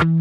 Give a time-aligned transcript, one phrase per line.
[0.00, 0.12] السلام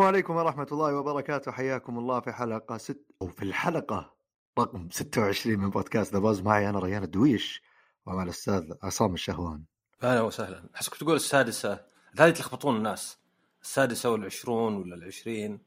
[0.00, 1.52] عليكم ورحمة الله وبركاته.
[1.52, 4.14] حياكم الله في حلقة ست أو في الحلقة
[4.58, 7.62] رقم 26 من بودكاست ذا باز معي أنا ريان الدويش
[8.06, 9.64] ومع الأستاذ عصام الشهوان.
[10.02, 10.68] أهلا وسهلا.
[10.76, 11.80] احسك تقول السادسة.
[12.18, 13.18] هذه تلخبطون الناس.
[13.62, 15.60] السادسة والعشرون ولا العشرين؟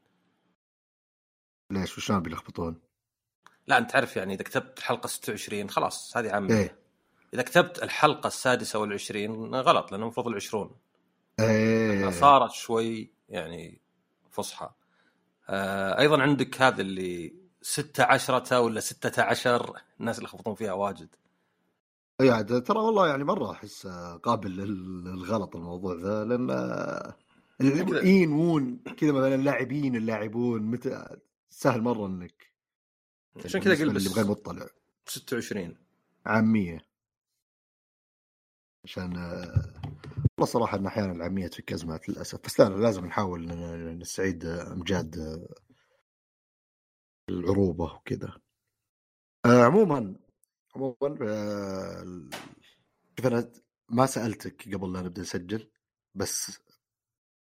[1.69, 2.81] ليش؟ وشلون بيلخبطون؟
[3.67, 6.55] لا أنت تعرف يعني إذا كتبت الحلقة 26 خلاص هذه عامة.
[6.55, 6.80] إيه.
[7.34, 10.71] إذا كتبت الحلقة السادسة والعشرين غلط لأنه المفروض العشرون.
[11.39, 12.10] إيه.
[12.10, 13.82] صارت شوي يعني
[14.32, 14.69] فصحى.
[15.50, 21.15] آه أيضا عندك هذا اللي ستة عشرة ولا ستة عشر الناس اللي يخبطون فيها واجد.
[22.21, 23.88] إيه عاد ترى والله يعني مرة أحس
[24.24, 26.50] قابل لل- للغلط الموضوع ذا لأن
[27.61, 31.18] الإين وون كذا مثلا اللاعبين اللاعبون متى
[31.50, 32.52] سهل مرة إنك
[33.45, 34.66] عشان كذا بالنسبة قل اللي بس غير مطلع.
[35.05, 35.75] 26
[36.25, 36.86] عامية.
[38.83, 39.81] عشان آه،
[40.37, 42.39] والله صراحة إن أحيانا العامية تفك ازمات للأسف.
[42.45, 43.45] بس لا لازم نحاول
[43.99, 45.47] نستعيد آه، إمجاد آه،
[47.29, 48.33] العروبة وكذا.
[49.45, 50.15] عموما
[50.75, 51.17] عموما
[53.17, 53.51] شوف أنا
[53.89, 55.69] ما سألتك قبل لا نبدأ نسجل
[56.16, 56.59] بس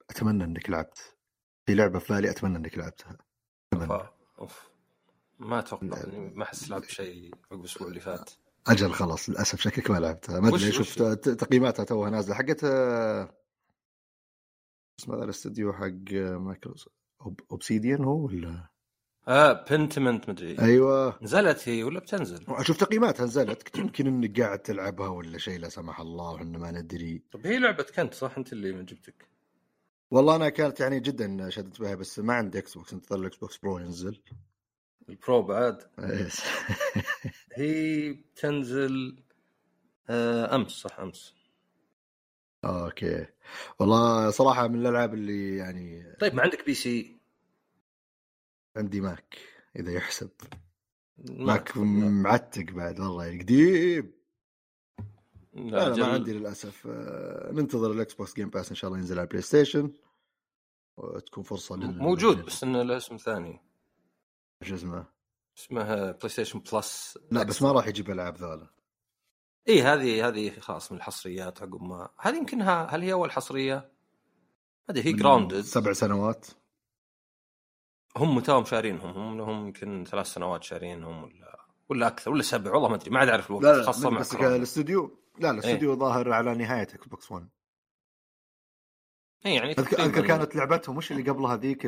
[0.09, 1.17] أتمنى إنك لعبت.
[1.65, 3.17] في لعبة في بالي أتمنى إنك لعبتها.
[3.73, 4.07] أتمنى.
[4.39, 4.69] أوف
[5.39, 6.05] ما أتوقع
[6.35, 8.31] ما احس لعبت شيء عقب الأسبوع اللي فات.
[8.67, 12.35] أجل خلاص للأسف شكلك ما لعبتها ما أدري شفت تقييماتها توها نازلة.
[12.35, 13.35] حقت آه،
[14.99, 16.95] اسمه هذا الاستوديو حق Microsoft
[17.51, 18.67] Obsidian هو ولا؟
[19.27, 21.19] آه Pentiment مدري أيوه.
[21.21, 23.77] نزلت هي ولا بتنزل؟ أشوف تقييماتها نزلت.
[23.77, 27.23] يمكن انك قاعد تلعبها ولا شيء لا سمح الله وحنا ما ندري.
[27.31, 29.27] طب هي لعبة كنت صح؟ أنت اللي من جبتك.
[30.11, 33.79] والله أنا كانت يعني جدا شدت بها بس ما عندي Xbox انتظر ال Xbox برو
[33.79, 34.21] ينزل.
[35.11, 35.83] البرو بعد.
[37.53, 39.23] هي بتنزل
[40.09, 41.33] آه أمس صح أمس.
[42.65, 43.25] أوكي.
[43.79, 47.17] والله صراحة من الألعاب اللي يعني طيب ما عندك PC؟
[48.75, 49.37] عندي Mac
[49.75, 50.29] إذا يحسب.
[51.17, 54.11] ما Mac معتق بعد والله قديم.
[55.53, 56.01] لا, أجل.
[56.01, 56.87] ما عندي للأسف.
[56.87, 59.91] آه، ننتظر ال Xbox Game Pass إن شاء الله ينزل على ال PlayStation
[60.97, 63.70] وتكون فرصة لل موجود بس انه له اسم ثاني.
[64.63, 65.05] شو اسمه؟
[65.57, 68.67] اسمه PlayStation Plus لا بس ما راح يجيب ألعاب ذولا.
[69.69, 72.09] إي هذه هذه خلاص من الحصريات عقب ما.
[72.19, 73.91] هذه يمكنها هل هي أول حصرية؟
[74.89, 76.47] أدري هي Grounded سبع سنوات.
[78.17, 79.09] هم توهم شارينهم.
[79.09, 83.11] هم لهم يمكن ثلاث سنوات شارينهم ولا ولا أكثر ولا سبع والله ما أدري.
[83.11, 84.55] ما عاد أعرف الوقت لا لا خاصة مع بس كورونا.
[84.55, 87.49] الاستوديو لا الاستوديو ظاهر على نهاية Xbox 1
[89.45, 91.85] اي يعني أذكر أذكر كانت لعبتهم وش اللي قبلها ذيك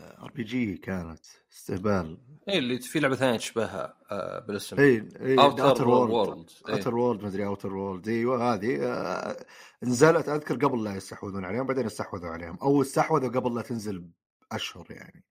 [0.00, 2.18] RPG كانت استهبال.
[2.48, 4.78] اي اللي في لعبة ثانية تشبهها آه بالاسم.
[4.78, 9.46] اي اي Outer World Outer World مدري Outer World إيوه هذه آه،
[9.82, 12.58] نزلت أذكر قبل لا يستحوذون عليهم بعدين استحوذوا عليهم.
[12.62, 14.04] أو استحوذوا قبل لا تنزل
[14.50, 15.24] بأشهر يعني.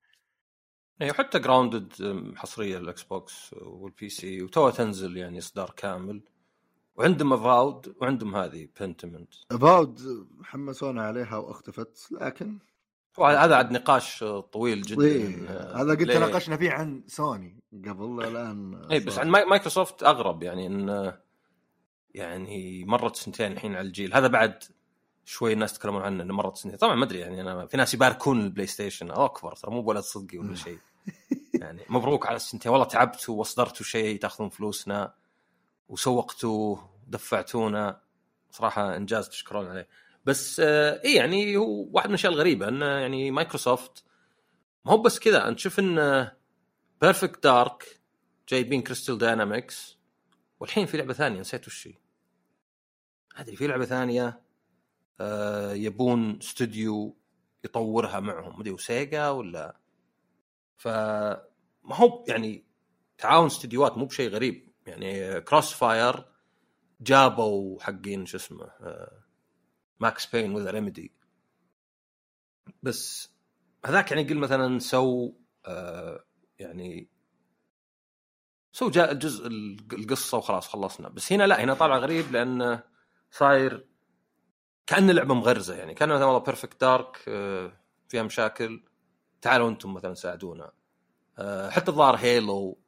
[1.02, 1.94] اي وحتى Grounded
[2.36, 6.24] حصرية لل Xbox وال PC وتوها تنزل يعني إصدار كامل.
[6.96, 12.60] وعندهم Avowed وعندهم هذه Pentiment Avowed حمسونا عليها وأختفت لكن
[13.20, 15.02] هذا عاد نقاش طويل جدا.
[15.06, 15.50] إيه
[15.82, 19.18] هذا قد ليه؟ تناقشنا فيه عن سوني قبل الآن اي بس.
[19.20, 21.14] عن ماي- مايكروسوفت أغرب يعني إن
[22.16, 24.14] يعني مرت سنتين الحين على الجيل.
[24.14, 24.64] هذا بعد
[25.26, 26.78] شوي الناس يتكلمون عنه إنه مرت سنتين.
[26.80, 29.12] طبعا ما أدري يعني أنا في ناس يباركون ال PlayStation.
[29.12, 30.78] الله أكبر ترى مو بولد صدقي ولا شيء.
[31.54, 32.72] يعني مبروك على السنتين.
[32.72, 35.14] والله تعبتوا واصدرتوا شيء تأخذون فلوسنا
[35.90, 38.02] وسوقتوه ودفعتونا.
[38.52, 39.88] صراحة إنجاز تشكرون عليه.
[40.28, 44.04] بس آه اي يعني هو واحد من الأشياء الغريبة انه يعني مايكروسوفت
[44.86, 45.48] ما هو بس كذا.
[45.48, 46.28] أنت تشوف إن
[47.02, 48.02] Perfect Dark
[48.50, 49.98] جايبين Crystal Dynamics
[50.60, 51.94] والحين في لعبة ثانية نسيت وش هي.
[53.36, 54.42] أدري في لعبة ثانية
[55.22, 57.18] آه يبون استوديو
[57.64, 58.60] يطورها معهم.
[58.60, 59.80] مدري و Sega ولا؟
[60.78, 62.66] ف ما هو يعني
[63.18, 64.70] تعاون استديوهات مو بشيء غريب.
[64.88, 66.26] يعني CrossFire
[67.02, 69.27] جابوا حقين شو اسمه آه
[70.00, 71.12] Max Payne with Remedy
[72.84, 73.32] بس
[73.86, 75.34] هذاك يعني قل مثلا so
[75.66, 76.26] آه
[76.60, 77.10] يعني
[78.72, 79.48] so جاء جزء
[79.94, 81.10] القصة وخلاص خلصنا.
[81.10, 82.84] بس هنا لا هنا طالع غريب لأنه
[83.32, 83.88] صاير
[84.88, 85.94] كانه لعبه مغرزة يعني.
[85.94, 87.18] كان مثلا والله Perfect Dark
[88.10, 88.84] فيها مشاكل.
[89.42, 90.72] تعالوا أنتم مثلا ساعدونا.
[91.38, 92.80] آه، حتى الظاهر Halo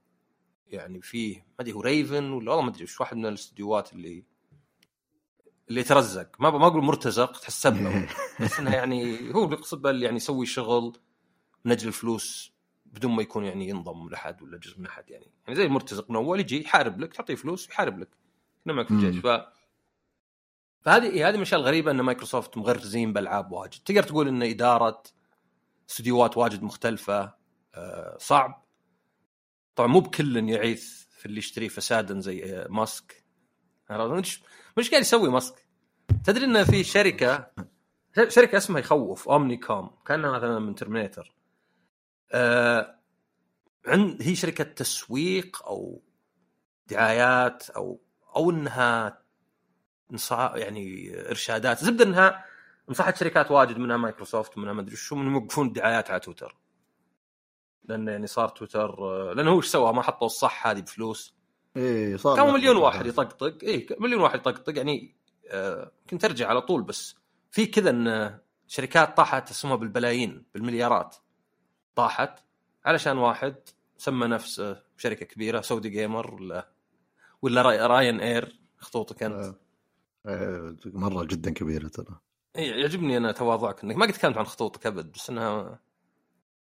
[0.68, 4.26] يعني فيه ما أدري هو Raven ولا والله ما أدري وش واحد من الاستديوهات اللي
[5.70, 6.28] اللي يترزق.
[6.40, 8.10] ما ما أقول مرتزق تحسب له.
[8.42, 10.98] بس إنه يعني هو اللي يقصد بال يعني يسوي شغل
[11.66, 12.54] من أجل الفلوس
[12.86, 15.32] بدون ما يكون يعني ينضم لأحد ولا جزء من أحد يعني.
[15.48, 18.10] يعني زي المرتزق من أول يجي يحارب لك تعطيه فلوس ويحارب لك.
[18.64, 19.22] كنا معك في الجيش.
[19.22, 19.28] ف
[20.82, 23.80] فهذه هذه من الاشياء الغريبه إن مايكروسوفت مغرزين بألعاب واجد.
[23.86, 25.04] تقدر تقول إن إدارة
[25.90, 27.34] استديوهات واجد مختلفة
[27.76, 28.66] آه، صعب.
[29.76, 33.26] طبعا مو بكل يعيث في اللي يشتري فسادا زي آه، ماسك.
[34.80, 35.66] مش قاعد يسوي ماسك؟
[36.24, 37.52] تدري إن في شركة
[38.28, 41.36] شركة اسمها يخوف اومني كوم كأنها مثلا من ترمينيتر
[42.32, 43.00] آه
[43.86, 46.02] عند هي شركة تسويق أو
[46.88, 48.02] دعايات أو
[48.36, 49.24] أو إنها
[50.12, 51.84] نصا يعني إرشادات.
[51.84, 52.46] زبدة إنها
[52.90, 56.58] نصحت شركات واجد منها مايكروسوفت ومنها ما أدري شو من يوقفون الدعايات على تويتر.
[57.84, 61.39] لأن يعني صار تويتر آه، لأنه هو إيش سوى؟ ما حطوا الصح هذه بفلوس.
[61.80, 63.06] إيه صار كانوا ياخذ مليون واحد.
[63.06, 65.16] يطقطق اي مليون واحد يطقطق يعني
[65.52, 67.16] آه، كنت ارجع على طول بس
[67.52, 71.16] في كذا إن شركات طاحت اسمها بالبلايين بالمليارات
[71.96, 72.40] طاحت
[72.86, 73.56] علشان واحد
[73.98, 76.70] سمى نفسه شركة كبيرة سعودي جيمر ولا
[77.42, 79.56] ولا راي- راين إير خطوطك أنت آه.
[80.26, 82.20] آه، مرة جدا كبيرة ترى
[82.58, 85.80] إي، يعجبني أنا تواضعك إنك ما قد تكلمت عن خطوطك أبد بس إنها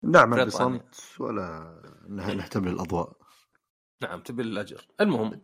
[0.04, 0.44] بريطانيا.
[0.44, 1.74] بصمت ولا
[2.08, 3.12] نه- نهتم للأضواء
[4.04, 4.86] نعم تبي الأجر.
[5.00, 5.40] المهم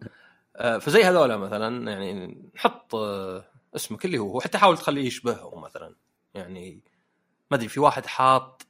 [0.56, 3.44] آه، فزي هذولا مثلا يعني نحط آه،
[3.76, 5.96] اسمك اللي هو وحتى حاول تخليه يشبهه مثلا.
[6.34, 6.82] يعني
[7.50, 8.66] ما أدري في واحد حاط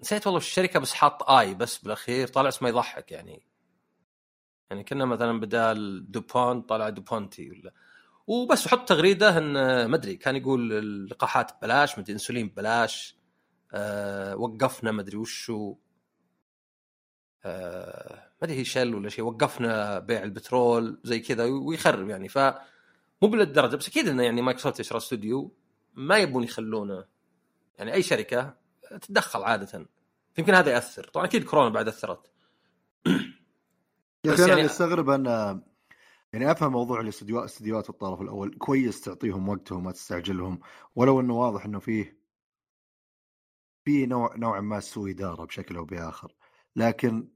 [0.00, 3.42] نسيت والله الشركة بس حاط آي بس بالأخير طالع اسمه يضحك يعني.
[4.70, 7.72] يعني كنا مثلا بدال دوبون طالع دوبونتي ولا.
[8.26, 13.16] وبس وحط تغريدة إن آه، ما أدري كان يقول اللقاحات ببلاش مدري إنسولين ببلاش
[13.72, 15.76] أه وقفنا ما أدري وشو.
[17.44, 22.38] آه، ما أدري هي شل ولا شيء وقفنا بيع البترول زي كذا ويخرب يعني ف
[23.22, 25.54] مو بالدرجة بس أكيد إنه يعني مايكروسوفت يشرى استوديو
[25.94, 27.04] ما يبون يخلونه.
[27.78, 28.56] يعني أي شركة
[28.90, 29.86] تتدخل عادة.
[30.38, 31.04] يمكن هذا يأثر.
[31.04, 32.30] طبعا أكيد كورونا بعد أثرت.
[34.24, 35.26] يا بس أخي أنا يعني- أستغرب أن
[36.32, 38.54] يعني أفهم موضوع الاستديوهات استديوهات الطرف الأول.
[38.58, 40.60] كويس تعطيهم وقتهم ما تستعجلهم.
[40.96, 42.18] ولو إنه واضح إنه فيه
[43.84, 46.32] في نوع نوعا ما سوء إدارة بشكل أو بآخر.
[46.76, 47.28] لكن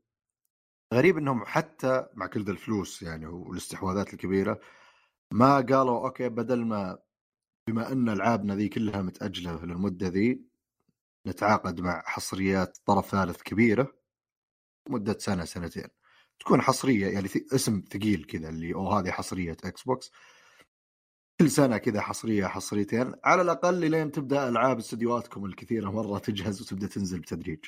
[0.94, 4.61] غريب إنهم حتى مع كل ذا الفلوس يعني والاستحواذات الكبيرة
[5.32, 6.99] ما قالوا OK بدل ما
[7.69, 10.41] بما أن ألعابنا ذي كلها متأجلة للمدة ذي
[11.26, 13.93] نتعاقد مع حصريات طرف ثالث كبيرة
[14.88, 15.88] مدة سنة سنتين.
[16.41, 20.12] تكون حصرية يعني اسم ثقيل كذا اللي أو هذه حصرية إكس بوكس
[21.41, 23.14] كل سنة كذا حصرية حصريتين.
[23.25, 27.64] على الأقل لين تبدأ ألعاب استديوهاتكم الكثيرة مرة تجهز وتبدأ تنزل بتدريج.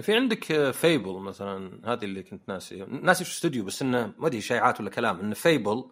[0.00, 2.84] في عندك Fable مثلا هذه اللي كنت ناسي.
[2.84, 5.20] ناسي في استوديو بس إنه ما أدري شائعات ولا كلام.
[5.20, 5.90] إن Fable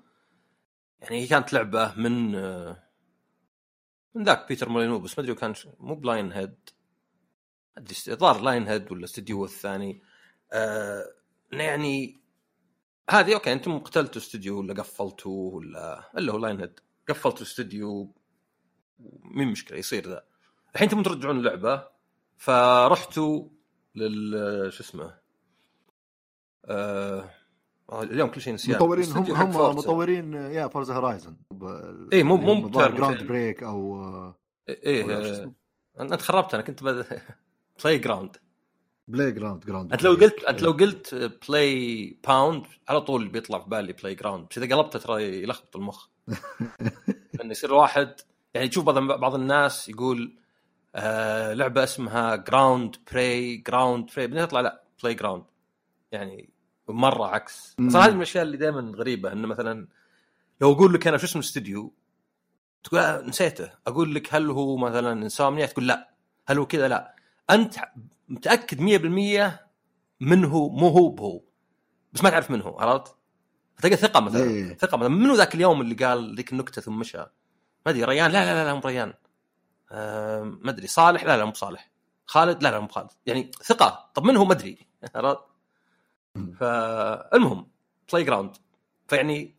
[1.00, 2.82] يعني هي كانت لعبة من آه،
[4.14, 6.54] من ذاك بيتر مولينو بس ما أدري كان مو ب Lionhead
[7.78, 10.02] أدري الظاهر Lionhead ولا استديو الثاني.
[10.52, 11.04] آه
[11.52, 12.20] يعني
[13.10, 18.14] هذه OK أنتم قتلتوا استوديو ولا قفلتوا ولا إلا هو Lionhead قفلتوا استوديو
[19.24, 20.24] مين مشكلة يصير ذا؟
[20.74, 21.88] الحين تبون ترجعون اللعبة
[22.36, 23.48] فرحتوا
[23.96, 25.14] لل شو اسمه
[26.64, 27.30] آه
[27.92, 29.76] اليوم كل شيء نسيان مطورين هم هم.
[29.76, 31.36] مطورين يا فورزا هورايزن
[32.12, 33.28] إيه، مو- مو جراوند فيلم.
[33.28, 34.38] بريك أو آه،
[34.68, 35.04] إيه
[35.34, 35.52] شو آه،؟
[36.00, 36.82] انت خربت أنا كنت.
[37.84, 38.36] بلاي جراوند
[39.08, 43.68] بلاي جراوند جراوند أنت لو قلت أنت لو قلت بلاي باوند على طول بيطلع في
[43.68, 46.08] بالي بلاي جراوند بس إذا قلبته ترى يلخبط المخ
[47.34, 48.14] لأن يصير واحد
[48.54, 50.38] يعني تشوف بعض بعض الناس يقول
[50.96, 55.44] آه لعبة اسمها Ground Play Ground Play بعدين يطلع لا Playground
[56.12, 56.50] يعني
[56.88, 57.76] مرة عكس.
[57.88, 59.88] صار هذه من الأشياء اللي دائما غريبة إنه مثلا
[60.60, 61.92] لو أقول لك أنا شو اسم الاستوديو
[62.84, 63.70] تقول آه نسيته.
[63.86, 66.10] أقول لك هل هو مثلا Insomniac تقول لا.
[66.46, 67.16] هل هو كذا؟ لا.
[67.50, 67.74] أنت
[68.28, 69.60] متأكد 100%
[70.20, 71.40] من هو مو هو بهو.
[72.12, 73.16] بس ما تعرف من هو عرفت؟
[73.76, 74.42] فتلقى ثقة مثلا.
[74.44, 74.74] إيه.
[74.76, 75.08] ثقة مثلا.
[75.08, 77.26] منو ذاك اليوم اللي قال ذيك النكتة ثم مشى؟ ما
[77.86, 79.14] أدري ريان؟ لا لا لا, لا مو ريان.
[79.92, 81.90] آه ما أدري صالح؟ لا لا مو صالح.
[82.26, 83.10] خالد؟ لا لا مو خالد.
[83.26, 84.10] يعني ثقة.
[84.14, 84.86] طب من هو؟ ما أدري.
[85.14, 85.38] عرفت؟
[86.60, 87.68] فالمهم
[88.12, 88.56] Playground
[89.08, 89.56] فيعني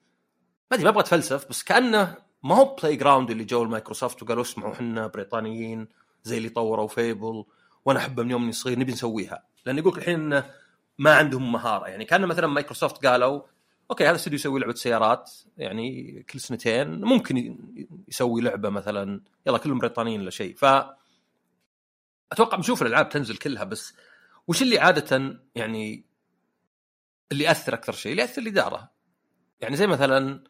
[0.72, 4.74] ما أدري ما أبغى أتفلسف بس كأنه ما هو Playground اللي جو المايكروسوفت وقالوا اسمعوا
[4.74, 5.88] إحنا بريطانيين
[6.24, 7.46] زي اللي طوروا Fable
[7.86, 9.44] وأنا احبها من يوم اني صغير نبي نسويها.
[9.66, 10.44] لأن يقول الحين
[10.98, 11.88] ما عندهم مهارة.
[11.88, 13.42] يعني كان مثلا مايكروسوفت قالوا
[13.92, 17.02] OK هذا استوديو يسوي لعبة سيارات يعني كل سنتين.
[17.02, 17.58] ممكن
[18.08, 20.56] يسوي لعبة مثلا يلا كلهم بريطانيين ولا شيء.
[20.56, 20.66] ف
[22.32, 23.94] أتوقع بنشوف الألعاب تنزل كلها بس
[24.48, 26.06] وش اللي عادة يعني
[27.32, 28.92] اللي يأثر أكثر شيء؟ اللي يأثر الإدارة.
[29.62, 30.44] يعني زي مثلا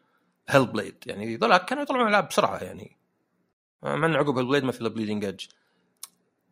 [0.48, 2.98] Hellblade يعني ذولاك كانوا يطلعون ألعاب بسرعة يعني.
[3.82, 5.46] مع إن عقب Hellblade ما في Bleeding Edge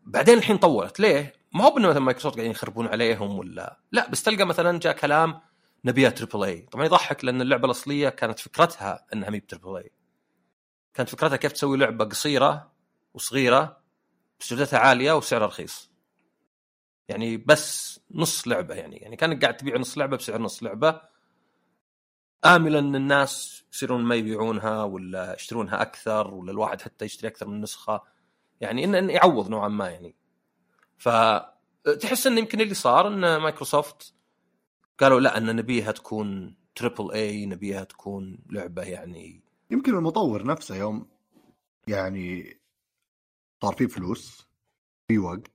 [0.04, 4.22] بعدين الحين طورت ليه؟ ما هو بإنه مثلا مايكروسوفت قاعدين يخربون عليهم ولا لا؟ بس
[4.22, 5.40] تلقى مثلا جاء كلام
[5.86, 9.90] نبيها triple A طبعا يضحك لأن اللعبة الأصلية كانت فكرتها إنها مي ب triple A
[10.94, 12.72] كانت فكرتها كيف تسوي لعبة قصيرة
[13.14, 13.82] وصغيرة
[14.40, 15.90] بس جودتها عالية وسعرها رخيص.
[17.08, 18.96] يعني بس نص لعبة يعني.
[18.96, 21.00] يعني كانك قاعد تبيع نص لعبة بسعر نص لعبة.
[22.44, 27.60] املا إن الناس يصيرون ما يبيعونها ولا يشترونها أكثر ولا الواحد حتى يشتري أكثر من
[27.60, 28.02] نسخة.
[28.60, 30.16] يعني انه إن يعوض نوعا ما يعني.
[30.98, 34.15] فتحس انه يمكن اللي صار إن مايكروسوفت
[34.98, 41.08] قالوا لا أن نبيها تكون triple A نبيها تكون لعبة يعني يمكن المطور نفسه يوم
[41.88, 42.56] يعني
[43.62, 44.48] صار فيه فلوس
[45.08, 45.50] في وقت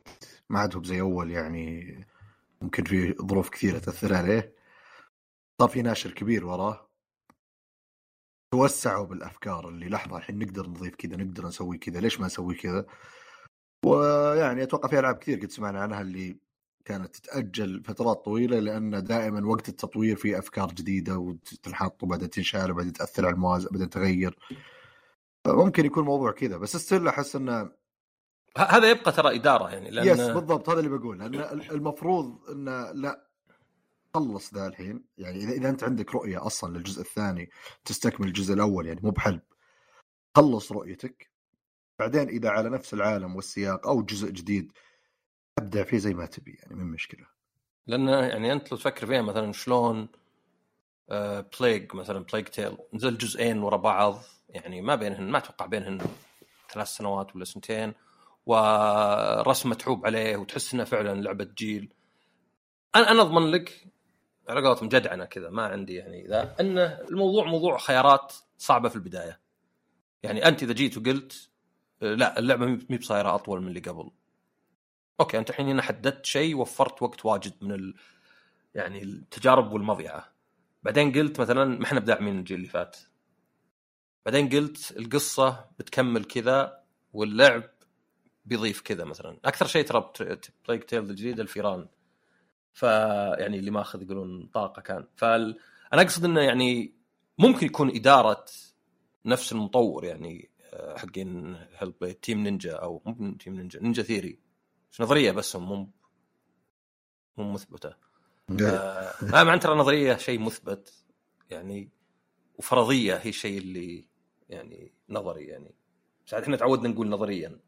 [0.49, 1.97] ما عاد زي أول يعني
[2.61, 4.55] ممكن في ظروف كثيرة تأثر عليه.
[5.61, 6.89] صار في ناشر كبير وراه.
[8.53, 12.85] توسعوا بالأفكار اللي لحظة الحين نقدر نضيف كذا نقدر نسوي كذا ليش ما نسوي كذا؟
[13.85, 16.39] ويعني أتوقع في ألعاب كثير قد سمعنا عنها اللي
[16.85, 22.93] كانت تتأجل فترات طويلة لأن دائما وقت التطوير في أفكار جديدة وتنحط وبعدين تنشال وبعدين
[22.93, 24.37] تأثر على الموازنة بعدين تغير.
[25.47, 27.71] ممكن يكون موضوع كذا بس still أحس انه
[28.57, 31.35] هذا يبقى ترى إدارة يعني لأن yes بالضبط هذا اللي بقول لأن
[31.71, 33.27] المفروض انه لا
[34.13, 37.49] خلص ذا الحين يعني إذا إذا أنت عندك رؤية أصلا للجزء الثاني
[37.85, 39.41] تستكمل الجزء الأول يعني مو بحلب
[40.35, 41.31] خلص رؤيتك.
[41.99, 44.71] بعدين إذا على نفس العالم والسياق أو جزء جديد
[45.57, 47.25] أبدع فيه زي ما تبي يعني من مشكلة.
[47.87, 50.07] لأن يعني أنت لو تفكر فيها مثلا شلون
[51.09, 56.01] آه Plague مثلا Plague Tale نزل جزئين ورا بعض يعني ما بينهن ما أتوقع بينهن
[56.73, 57.93] ثلاث سنوات ولا سنتين
[58.45, 61.93] ورسم متعوب عليه وتحس إنه فعلا لعبة جيل.
[62.95, 63.87] أنا أنا أضمن لك
[64.49, 69.39] على قولتهم جدعنة كذا ما عندي يعني ذا إن الموضوع موضوع خيارات صعبة في البداية.
[70.23, 71.49] يعني أنت إذا جيت وقلت
[72.01, 74.11] آه، لا اللعبة مي بصايرة أطول من اللي قبل.
[75.19, 77.95] أوكي أنت الحين هنا حددت شيء وفرت وقت واجد من ال...
[78.75, 80.33] يعني التجارب والمضيعة.
[80.83, 82.97] بعدين قلت مثلا ما إحنا بداعمين الجيل اللي فات.
[84.25, 87.63] بعدين قلت القصة بتكمل كذا واللعب
[88.45, 89.37] بيضيف كذا مثلا.
[89.45, 90.11] أكثر شيء ترى
[90.65, 91.87] بلايك تيل الجديد الفيران.
[92.73, 95.07] فيعني اللي ماخذ يقولون طاقة كان.
[95.15, 95.59] فال...
[95.93, 96.93] أنا أقصد إنه يعني
[97.37, 98.45] ممكن يكون إدارة
[99.25, 104.39] نفس المطور يعني آه، حقين هيل تيم نينجا أو مو تيم نينجا نينجا ثيري
[104.91, 105.89] مش نظرية بس هم مو
[107.37, 107.95] مو مثبتة.
[108.61, 111.05] آه ما معنى ترى نظرية شيء مثبت
[111.49, 111.89] يعني
[112.55, 114.09] وفرضية هي الشيء اللي
[114.49, 115.75] يعني نظري يعني.
[116.27, 117.59] بس إحنا تعودنا نقول نظريا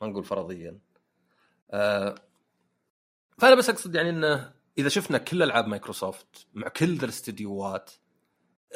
[0.00, 0.78] ما نقول فرضيا.
[1.70, 2.14] آه
[3.38, 7.90] فأنا بس أقصد يعني إنه إذا شفنا كل ألعاب مايكروسوفت مع كل ذا الاستديوهات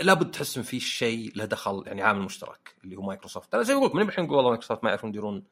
[0.00, 3.54] لابد تحس إن في شيء له دخل يعني عامل مشترك اللي هو مايكروسوفت.
[3.54, 5.44] أنا زي ما أقول لك من الحين نقول والله مايكروسوفت ما يعرفون يديرون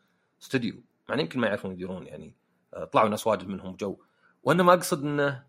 [0.42, 2.35] استوديو يعني يمكن ما يعرفون يديرون يعني
[2.75, 3.99] آه، طلعوا ناس واجد منهم جو.
[4.42, 5.47] وانما أقصد إنه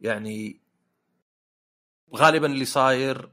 [0.00, 0.60] يعني
[2.16, 3.30] غالبا اللي صاير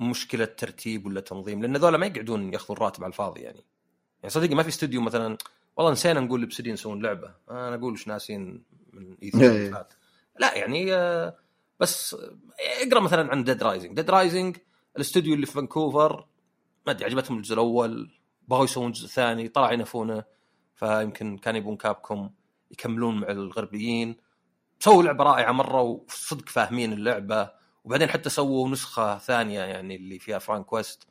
[0.00, 3.64] مشكلة ترتيب ولا تنظيم لأن ذولا ما يقعدون يأخذون راتب على الفاضي يعني.
[4.22, 5.38] يعني صدقني ما في استوديو مثلا
[5.76, 7.34] والله نسينا نقول ل Obsidian يسوون لعبة.
[7.50, 9.70] أنا أقول إيش ناسين من E.
[9.70, 9.86] 3
[10.38, 11.36] لا يعني آه،
[11.80, 12.16] بس
[12.86, 14.56] اقرأ مثلا عن Dead Rising Dead Rising
[14.96, 16.26] الاستوديو اللي في فانكوفر
[16.86, 18.10] ما أدري عجبتهم الجزء الأول.
[18.48, 20.24] بغوا يسوون جزء ثاني طلع ينفونه
[20.76, 22.30] فيمكن كان يبون Capcom
[22.70, 24.16] يكملون مع الغربيين.
[24.80, 27.50] سووا لعبة رائعة مرة وصدق فاهمين اللعبة.
[27.84, 31.08] وبعدين حتى سووا نسخة ثانية يعني اللي فيها Frank West.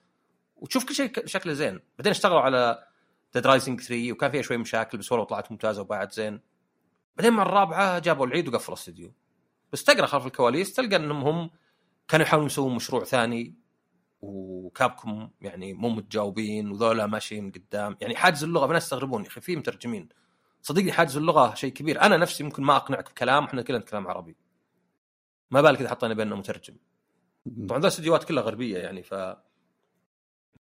[0.55, 1.79] وتشوف كل شيء شكله زين.
[1.98, 2.88] بعدين اشتغلوا على
[3.33, 6.41] Dead Rising 3 وكان فيها شوي مشاكل بس والله طلعت ممتازة وبعد زين.
[7.17, 9.13] بعدين مع الرابعة جابوا العيد وقفلوا الاستديو
[9.72, 11.50] بس تقرأ خلف الكواليس تلقى إنهم هم
[12.07, 13.55] كانوا يحاولون يسوون مشروع ثاني.
[14.25, 17.98] و Capcom يعني مو متجاوبين وذولا ماشيين قدام.
[18.01, 20.10] يعني حاجز اللغة ناس يستغربون يا أخي في مترجمين.
[20.62, 22.01] صدقني حاجز اللغة شيء كبير.
[22.01, 24.36] أنا نفسي ممكن ما أقنعك بكلام إحنا كلنا نتكلم عربي.
[25.51, 26.75] ما بالك إذا حطينا بيننا مترجم؟
[27.70, 29.13] طبعا ذا استديوهات كلها غربية يعني ف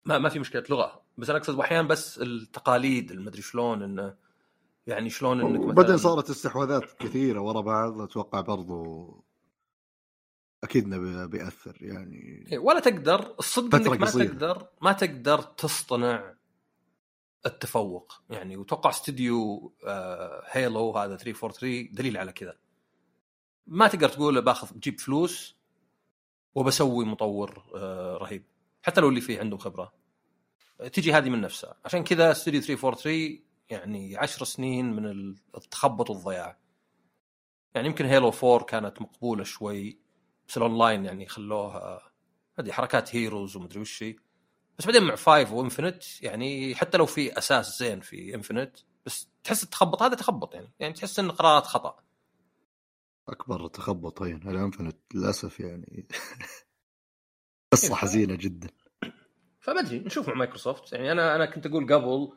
[0.05, 1.03] ما ما في مشكلة لغة.
[1.19, 4.15] بس أنا أقصد أحيانا بس التقاليد المدري شلون انه
[4.87, 9.25] يعني شلون إنك مثلا وبعدين صارت استحواذات كثيرة ورا بعض أتوقع برضو
[10.65, 13.35] أكيد إنه بي- بيأثر يعني إيه، ولا تقدر.
[13.39, 14.25] الصدق إنك ما قصيرة.
[14.25, 16.35] تقدر ما تقدر تصطنع
[17.47, 18.13] التفوق.
[18.31, 22.57] يعني وتوقع استوديو آه Halo هذا 343 دليل على كذا.
[23.67, 25.57] ما تقدر تقول باخذ بجيب فلوس
[26.55, 28.45] وبسوي مطور آه رهيب.
[28.83, 29.93] حتى لو اللي فيه عنده خبرة.
[30.93, 31.75] تجي هذه من نفسها.
[31.85, 36.59] عشان كذا استوديو 343 يعني عشر سنين من التخبط والضياع
[37.75, 40.02] يعني يمكن Halo 4 كانت مقبولة شوي.
[40.53, 42.13] بس الاونلاين يعني خلوها
[42.59, 44.17] هذه حركات heroes ومدري وش هي.
[44.79, 49.29] بس بعدين مع Five و Infinite يعني حتى لو في أساس زين في Infinite بس
[49.45, 51.97] تحس التخبط هذا تخبط يعني يعني تحس إن قرارات خطأ
[53.29, 56.09] أكبر تخبط هين هذا Infinite للأسف يعني
[57.73, 57.95] قصة.
[57.95, 58.69] حزينة جدا
[59.61, 62.33] فما أدري نشوف مع مايكروسوفت يعني أنا أنا كنت أقول قبل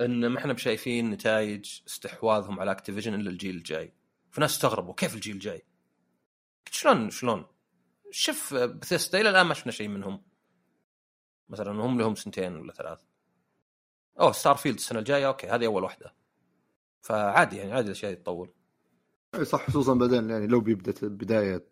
[0.00, 3.92] إن ما إحنا بشايفين نتائج استحواذهم على Activision إلا الجيل الجاي
[4.30, 5.62] فناس استغربوا كيف الجيل الجاي؟
[6.70, 7.51] شلون شلون؟
[8.12, 10.22] شوف بثيستا إلى الآن ما شفنا شيء منهم.
[11.48, 13.00] مثلا هم لهم سنتين ولا ثلاث.
[14.20, 16.14] أوه Starfield السنة الجاية أوكي هذه أول واحدة
[17.00, 18.50] فعادي يعني عادي الأشياء تطول
[19.42, 21.66] صح خصوصا بعدين يعني لو بيبدأ بداية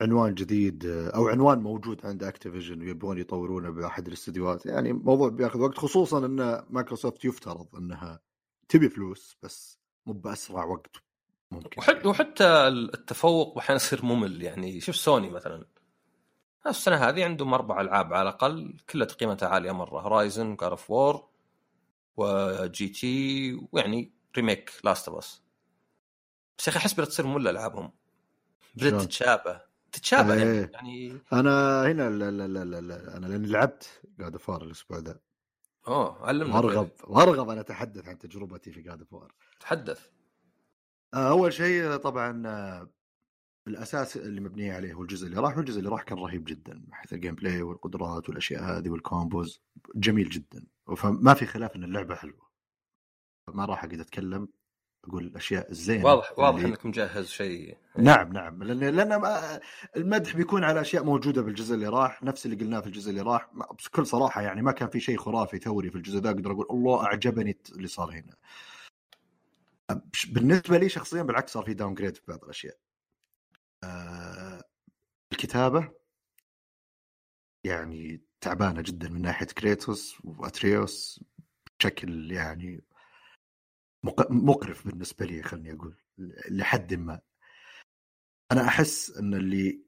[0.00, 5.78] عنوان جديد أو عنوان موجود عند Activision ويبغون يطورونه بأحد الاستديوهات يعني موضوع بياخذ وقت
[5.78, 8.20] خصوصا إن مايكروسوفت يفترض إنها
[8.68, 10.96] تبي فلوس بس مو بأسرع وقت.
[11.50, 11.80] ممكن.
[11.80, 14.42] وحتى وحتى التفوق أحيانا يصير ممل.
[14.42, 15.64] يعني شوف سوني مثلا.
[16.66, 20.00] السنة هذه عندهم أربع ألعاب على الأقل كلها تقييماتها عالية مرة.
[20.00, 21.28] Horizon God of War
[22.16, 25.42] و GT ويعني remake Last of Us
[26.58, 27.92] بس يا أخي أحس بدات تصير مملة ألعابهم.
[28.74, 29.60] بدات؟ تتشابه.
[29.92, 30.70] تتشابه يعني, إيه.
[30.74, 33.16] يعني أنا هنا لا لا لا لا, لا.
[33.16, 35.20] أنا لأني لعبت God of War الأسبوع ذا
[35.88, 40.06] أوه علمنا وأرغب وأرغب أن أتحدث عن تجربتي في God of War تحدث.
[41.14, 42.90] أول شيء طبعا آه،
[43.68, 46.94] الأساس اللي مبنيه عليه هو الجزء اللي راح والجزء اللي راح كان رهيب جدا من
[46.94, 49.62] حيث ال gameplay والقدرات والأشياء هذه وال combos
[49.94, 50.66] جميل جدا.
[50.96, 52.48] فما في خلاف إن اللعبة حلوة.
[53.54, 54.48] ما راح أقعد أتكلم
[55.04, 57.76] أقول الاشياء الزينه واضح واضح اللي- إنك مجهز شيء.
[57.98, 59.60] نعم نعم لأن لأن ما-
[59.96, 63.50] المدح بيكون على أشياء موجودة بالجزء اللي راح نفس اللي قلناه في الجزء اللي راح.
[63.54, 67.04] بكل صراحة يعني ما كان في شيء خرافي ثوري في الجزء ذا أقدر أقول الله
[67.04, 68.34] أعجبني اللي صار هنا.
[70.28, 72.76] بالنسبة لي شخصيا بالعكس صار في downgrade في بعض الأشياء.
[73.84, 74.62] آه،
[75.32, 75.92] الكتابة
[77.64, 81.24] يعني تعبانة جدا من ناحية Kratos و Atreus
[81.78, 82.84] بشكل يعني
[84.04, 85.96] مق- مقرف بالنسبة لي خلني أقول
[86.50, 87.20] لحد ما.
[88.52, 89.83] أنا أحس إن اللي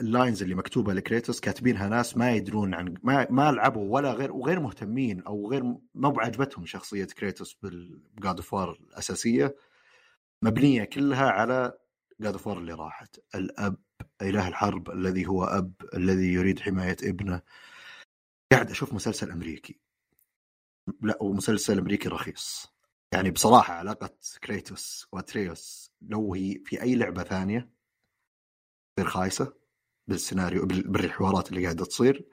[0.00, 4.32] ال lines اللي مكتوبة لكريتوس كاتبينها ناس ما يدرون عن ما ما لعبوا ولا غير
[4.32, 5.62] وغير مهتمين أو غير
[5.94, 9.56] ما بعجبتهم شخصية كريتوس بال God of War الأساسية.
[10.42, 11.78] مبنية كلها على
[12.20, 13.20] God of War اللي راحت.
[13.34, 13.76] الأب
[14.22, 17.42] إله الحرب الذي هو أب الذي يريد حماية ابنه.
[18.52, 19.80] قاعد أشوف مسلسل أمريكي.
[21.02, 22.74] لا ومسلسل أمريكي رخيص.
[23.12, 24.10] يعني بصراحة علاقه
[24.44, 27.70] كريتوس وأتريوس لو هي في أي لعبة ثانية
[28.96, 29.63] تصير خايسة.
[30.08, 32.28] بالسيناريو بال- بالحوارات اللي قاعدة تصير.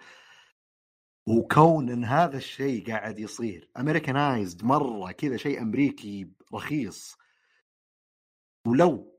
[1.28, 7.18] وكون إن هذا الشيء قاعد يصير Americanized مرة كذا شيء أمريكي رخيص.
[8.68, 9.12] ولو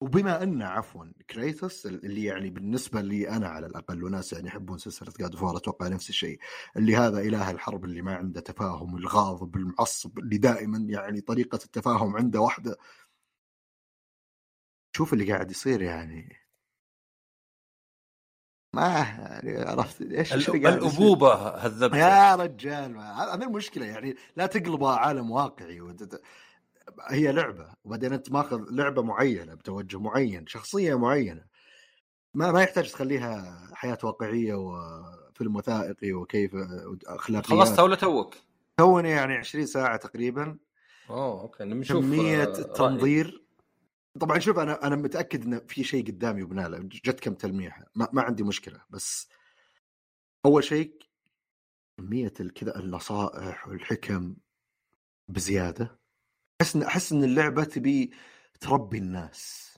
[0.00, 5.12] وبما ان عفوا كريتوس اللي يعني بالنسبة لي أنا على الأقل وناس يعني يحبون سلسلة
[5.20, 6.38] God of War أتوقع نفس الشيء.
[6.76, 12.16] اللي هذا إله الحرب اللي ما عنده تفاهم الغاضب المعصب اللي دائما يعني طريقة التفاهم
[12.16, 12.76] عنده واحدة.
[14.96, 16.45] شوف اللي قاعد يصير يعني.
[18.72, 25.80] ما يعني عرفت إيش؟ الأبوبة هذبتها يا رجال هذه المشكلة يعني لا تقلبها عالم واقعي
[25.80, 26.22] وتت...
[27.08, 31.42] هي لعبة وبعدين أنت ماخذ لعبة معينة بتوجه معين شخصية معينة
[32.34, 36.50] ما ما يحتاج تخليها حياة واقعية وفيلم وثائقي وكيف
[37.06, 38.34] أخلاقيات خلصتها ولا توك؟
[38.76, 40.56] توني يعني 20 ساعة تقريبا
[41.10, 42.58] أوه أوكي نشوف كمية آه،.
[42.58, 43.45] التنظير
[44.20, 48.22] طبعا شوف أنا أنا متأكد إن في شيء قدامي وبناله جت كم تلميحة ما, ما
[48.22, 49.28] عندي مشكلة بس
[50.46, 50.98] أول شيء
[51.98, 54.36] كمية كذا النصائح والحكم
[55.28, 56.00] بزيادة.
[56.60, 58.10] أحس إن أحس إن اللعبة تبي
[58.60, 59.74] تربي الناس.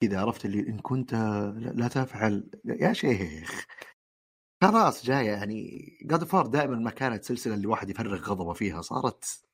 [0.00, 1.14] كذا عرفت اللي إن كنت
[1.74, 2.50] لا تفعل.
[2.64, 3.66] يا شيخ.
[4.62, 9.44] خلاص جاية يعني جاد فار دائما ما كانت سلسلة اللي واحد يفرغ غضبه فيها صارت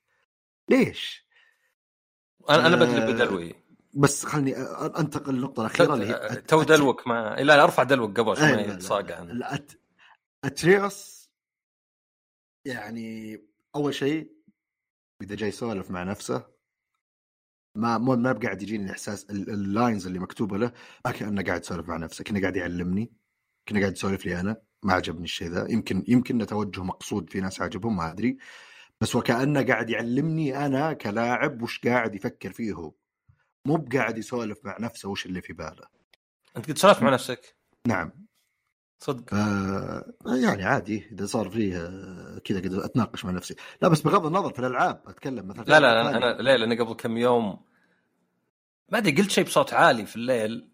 [0.70, 1.28] ليش؟
[2.50, 3.67] أنا أنا آه، بدل بدلوي.
[3.98, 4.56] بس خلني
[4.98, 9.22] أنتقل للنقطة الأخيرة اللي هي تو دلوك ما لا أرفع دلوك قبل عشان ما يتصاقع.
[10.44, 11.30] أتريوس
[12.64, 13.38] يعني
[13.76, 14.32] أول شيء
[15.22, 16.46] إذا جاي يسولف مع نفسه
[17.74, 20.72] ما مو ما بقاعد يجيني الاحساس ال- lines اللي مكتوبة له
[21.04, 23.12] ما كأنه قاعد يسولف مع نفسه كأنه قاعد يعلمني
[23.66, 27.60] كأنه قاعد يسولف لي أنا ما عجبني الشيء ذا يمكن يمكن توجه مقصود في ناس
[27.60, 28.38] عجبهم ما أدري
[29.00, 32.92] بس وكانه قاعد يعلمني أنا كلاعب وش قاعد يفكر فيه هو
[33.68, 35.84] مو بقاعد يسولف مع نفسه وش اللي في باله.
[36.56, 38.12] أنت قد سولفت مع نفسك؟ نعم.
[38.98, 39.34] صدق.
[39.34, 43.54] آه يعني عادي إذا صار فيه آه، كذا كذا أتناقش مع نفسي.
[43.82, 46.34] لا بس بغض النظر في الألعاب أتكلم مثلا لا لا ألعاب أنا ثانية.
[46.34, 47.60] أنا لا لأن قبل كم يوم
[48.88, 50.68] ما أدري قلت شيء بصوت عالي في الليل.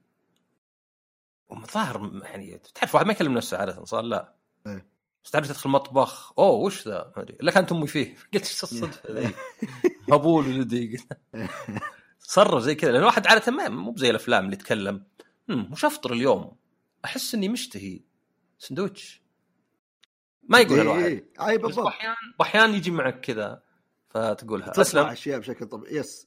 [1.48, 4.34] ومظاهر يعني تعرف واحد ما يكلم نفسه عادة صار لا.
[4.66, 4.86] إيه.
[5.24, 7.36] بس تعرف تدخل المطبخ أوه وش ذا؟ ما أدري.
[7.40, 8.14] الا كانت أمي فيه.
[8.34, 9.34] قلت إيش الصدفة ذي؟
[10.12, 10.98] هبول ولدي.
[12.26, 15.04] صرف زي كذا لأن الواحد عادة ما مو زي الأفلام اللي يتكلم.
[15.50, 16.56] "هم، وش أفطر اليوم؟
[17.04, 18.00] أحس إني مشتهي.
[18.58, 19.22] سندوتش
[20.42, 21.86] ما يقولها الواحد اي أي بس بالضبط.
[21.86, 23.62] أحيانا أحيانا يجي معك كذا
[24.10, 25.06] فتقولها أسلم.
[25.06, 26.26] أشياء بشكل طبيعي yes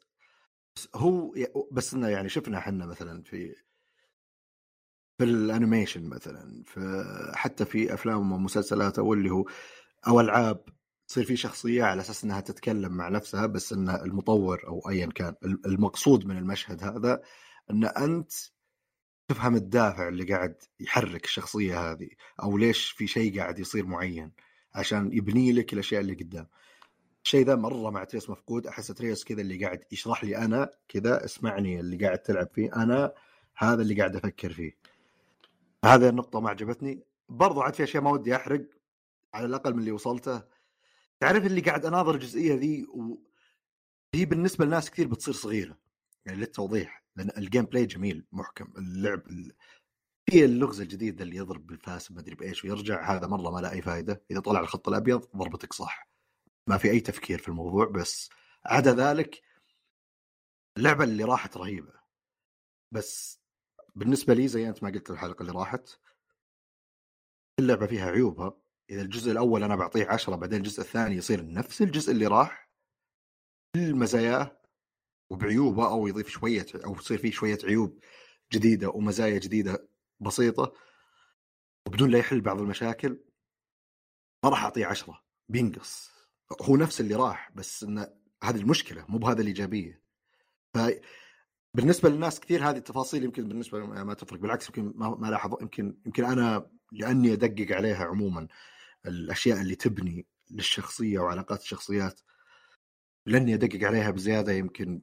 [0.75, 1.33] بس هو
[1.71, 3.55] بس إنه يعني شفنا إحنا مثلا في
[5.17, 7.03] في ال animation مثلا في
[7.35, 9.45] حتى في أفلام ومسلسلات أو اللي هو
[10.07, 10.65] أو ألعاب.
[11.07, 15.35] تصير في شخصية على أساس إنها تتكلم مع نفسها بس إن المطور أو ايا كان
[15.43, 17.21] المقصود من المشهد هذا
[17.71, 18.31] إن أنت
[19.27, 22.09] تفهم الدافع اللي قاعد يحرك الشخصية هذه
[22.43, 24.31] أو ليش في شيء قاعد يصير معين
[24.75, 26.47] عشان يبني لك الأشياء اللي قدام.
[27.23, 31.25] الشيء ذا مرة مع تريس مفقود أحس تريس كذا اللي قاعد يشرح لي أنا كذا
[31.25, 33.13] اسمعني اللي قاعد تلعب فيه أنا
[33.55, 34.77] هذا اللي قاعد أفكر فيه.
[35.85, 37.03] هذه النقطة ما عجبتني.
[37.29, 38.61] برضو عاد في أشياء ما ودي أحرق
[39.33, 40.56] على الأقل من اللي وصلته.
[41.19, 43.17] تعرف اللي قاعد أناظر الجزئية ذي و...
[44.15, 45.77] هي بالنسبة لناس كثير بتصير صغيرة
[46.25, 49.53] يعني للتوضيح لأن ال gameplay جميل محكم اللعب ال...
[50.29, 53.81] في اللغز الجديد اللي يضرب بالفاس ما أدري بإيش ويرجع هذا مرة ما له أي
[53.81, 56.09] فائده إذا طلع الخط الأبيض ضربتك صح.
[56.67, 58.29] ما في أي تفكير في الموضوع بس
[58.65, 59.41] عدا ذلك
[60.77, 61.93] اللعبة اللي راحت رهيبة.
[62.91, 63.41] بس
[63.95, 65.99] بالنسبة لي زي أنت ما قلت الحلقة اللي راحت
[67.59, 68.57] اللعبة فيها عيوبها.
[68.89, 72.69] إذا الجزء الأول أنا بعطيه عشرة بعدين الجزء الثاني يصير نفس الجزء اللي راح
[73.75, 74.57] بالمزاياه
[75.29, 77.99] وبعيوبه أو يضيف شوية أو يصير فيه شوية عيوب
[78.53, 79.87] جديدة ومزايا جديدة
[80.19, 80.73] بسيطة
[81.87, 83.19] وبدون لا يحل بعض المشاكل
[84.43, 86.11] ما راح أعطيه عشرة بينقص.
[86.61, 88.07] هو نفس اللي راح بس انه
[88.43, 90.01] هذه المشكلة مو بهذا الإيجابية.
[90.73, 90.77] ف
[91.73, 95.97] بالنسبة للناس كثير هذه التفاصيل يمكن بالنسبة ما تفرق بالعكس يمكن ما, ما لاحظ يمكن
[96.05, 98.47] يمكن أنا لأني أدقق عليها عموما.
[99.05, 102.21] الأشياء اللي تبني للشخصية وعلاقات الشخصيات
[103.25, 105.01] لاني ادقق عليها بزيادة يمكن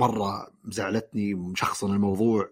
[0.00, 2.50] مرة مزعلتني ومشخصن الموضوع.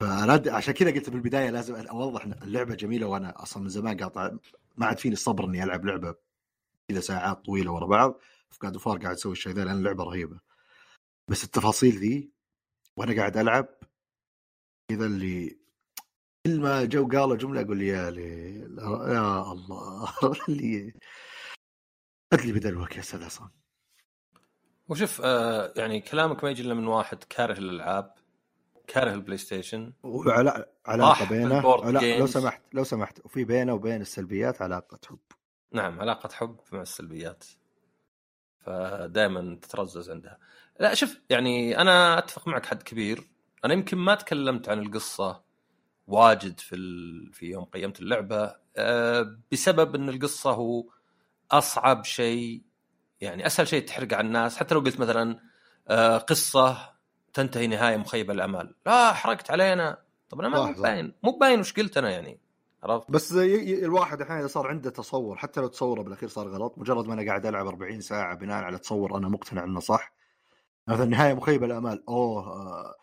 [0.00, 4.36] فانا عشان كذا قلت بالبدايه لازم أوضح إن اللعبة جميلة وأنا أصلا من زمان قاطع
[4.76, 6.14] ما عاد فيني الصبر إني ألعب لعبة
[6.88, 8.20] كذا ساعات طويلة ورا بعض.
[8.50, 10.40] في فار قاعد أسوي الشيء ذا لأن اللعبة رهيبة.
[11.28, 12.30] بس التفاصيل ذي
[12.96, 13.68] وأنا قاعد ألعب
[14.88, 15.58] كذا اللي
[16.46, 18.58] كل ما جو قالوا جملة أقول يا لي
[19.08, 20.12] يا الله.
[20.48, 20.92] اللي
[22.32, 23.50] ادلي بدلوك يا عصام.
[24.88, 28.14] وشوف آه يعني كلامك ما يجي إلا من واحد كاره الالعاب
[28.86, 32.26] كاره البلاي ستيشن راح علاقه بينه لا لو.
[32.26, 35.18] سمحت لو سمحت وفي بينه وبين السلبيات علاقة حب.
[35.72, 37.44] نعم علاقة حب مع السلبيات.
[38.60, 40.38] فدائما تترزز عندها.
[40.80, 43.28] لا شوف يعني أنا أتفق معك حد كبير.
[43.64, 45.44] أنا يمكن ما تكلمت عن القصة
[46.06, 47.32] واجد في ال...
[47.32, 50.84] في يوم قيمت اللعبة أه بسبب إن القصة هو
[51.50, 52.62] أصعب شيء
[53.20, 54.56] يعني أسهل شيء تحرق على الناس.
[54.56, 55.38] حتى لو قلت مثلا
[55.88, 56.94] أه قصة
[57.32, 59.98] تنتهي نهاية مخيبة الامال لا حرقت علينا.
[60.28, 60.82] طب أنا ما مو.
[60.82, 61.14] باين.
[61.22, 62.40] مو باين وش قلت أنا يعني.
[62.82, 66.78] عرفت؟ بس ي- الواحد أحيانا إذا صار عنده تصور حتى لو تصوره بالأخير صار غلط
[66.78, 70.12] مجرد ما أنا قاعد ألعب 40 ساعة بناء على تصور أنا مقتنع إنه صح
[70.88, 72.94] مثلا نهاية مخيبة الامال أوه آه،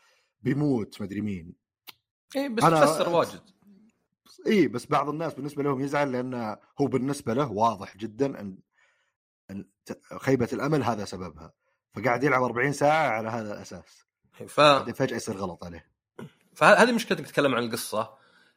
[0.41, 1.53] بيموت مدري مين.
[2.35, 3.41] إيه بس أنا- تفسر واجد.
[4.47, 8.57] اي بس بعض الناس بالنسبة لهم يزعل لأن هو بالنسبة له واضح جدا ان
[9.51, 9.65] أن
[10.21, 11.53] خيبة الأمل هذا سببها.
[11.93, 14.05] فقاعد يلعب 40 ساعة على هذا الأساس.
[14.47, 14.61] ف...
[14.61, 15.85] فجأة يصير غلط عليه.
[16.55, 18.13] فهذه مشكلتك تتكلم عن القصة.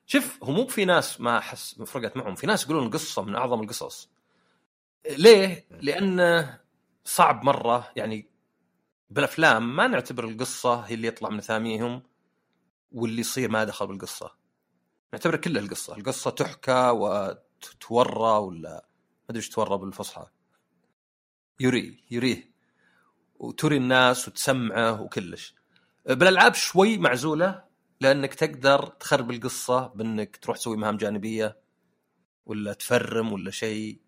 [0.07, 2.35] شوف هو مو في ناس ما أحس فرقت معهم.
[2.35, 4.11] في ناس يقولون القصة من أعظم القصص.
[5.11, 6.49] ليه؟ لأن
[7.05, 7.89] صعب مرة.
[7.97, 8.29] يعني
[9.11, 12.03] بالأفلام ما نعتبر القصة هي اللي يطلع من ثاميهم
[12.95, 14.35] واللي يصير ما دخل بالقصة.
[15.13, 15.97] نعتبر كلها القصة.
[15.97, 20.27] القصة تحكى وتورى ولا ما أدري إيش تورى بالفصحى.
[21.61, 22.55] يري يريه
[23.35, 25.55] وتري الناس وتسمعه وكلش.
[26.07, 27.65] بالألعاب شوي معزولة
[28.01, 31.59] لأنك تقدر تخرب القصة بأنك تروح تسوي مهام جانبية
[32.47, 34.01] ولا تفرم ولا شيء.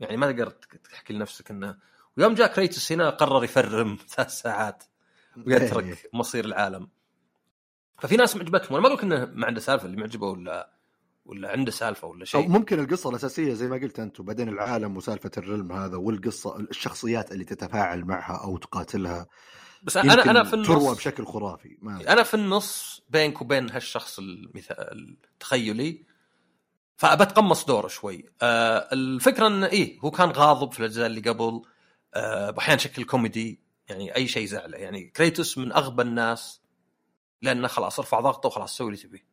[0.00, 1.78] يعني ما تقدر تحكي لنفسك إنه
[2.16, 4.84] ويوم جاء كريتوس هنا قرر يفرم ثلاث ساعات
[5.36, 5.42] إيه.
[5.46, 6.88] ويترك مصير العالم.
[7.98, 8.74] ففي ناس معجبتهم.
[8.74, 10.76] وأنا ما أقول إنه ما عنده سالفة اللي معجبه ولا
[11.24, 14.96] ولا عنده سالفة ولا أو شيء ممكن القصة الأساسية زي ما قلت انت وبعدين العالم
[14.96, 19.26] وسالفة الرلم هذا والقصة الشخصيات اللي تتفاعل معها أو تقاتلها.
[19.82, 24.18] بس أنا أنا في تروى النص بشكل خرافي ما أنا في النص بينك وبين هالشخص
[24.18, 26.04] المثال التخيلي
[26.96, 28.24] فبتقمص دوره شوي.
[28.42, 31.62] آه الفكرة إنه إيه هو كان غاضب في الأجزاء اللي قبل.
[32.14, 34.78] آه أحيانا شكل كوميدي يعني أي شيء زعله.
[34.78, 36.60] يعني كريتوس من أغبى الناس
[37.42, 39.26] لأنه خلاص ارفع ضغطه وخلاص سوي اللي تبيه.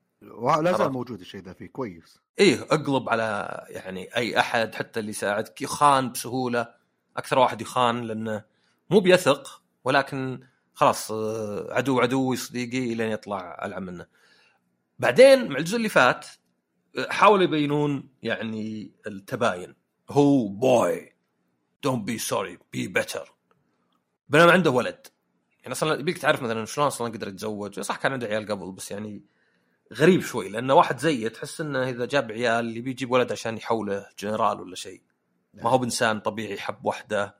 [0.62, 0.92] لا زال.
[0.92, 2.20] موجود الشيء ذا فيه كويس.
[2.39, 6.74] إيه اقلب على يعني أي أحد حتى اللي يساعدك يخان بسهولة.
[7.18, 8.44] أكثر واحد يخان لأنه
[8.89, 10.39] مو بيثق ولكن
[10.74, 14.06] خلاص آه، عدو عدوي صديقي لين يطلع العب منه.
[15.00, 16.28] بعدين مع الجزء اللي فات
[16.98, 19.76] آه، حاولوا يبينون يعني التباين.
[20.10, 21.13] هو boy
[21.84, 23.34] don't be sorry be better
[24.30, 25.08] بينما عنده ولد.
[25.63, 28.91] يعني أصلا يبيك تعرف مثلا شلون أصلا قدر يتزوج؟ صح كان عنده عيال قبل بس
[28.91, 29.21] يعني
[29.93, 34.06] غريب شوي لأن واحد زيه تحس إنه إذا جاب عيال اللي بيجيب ولد عشان يحوله
[34.19, 35.02] جنرال ولا شيء.
[35.54, 37.36] ما هو بإنسان طبيعي حب وحده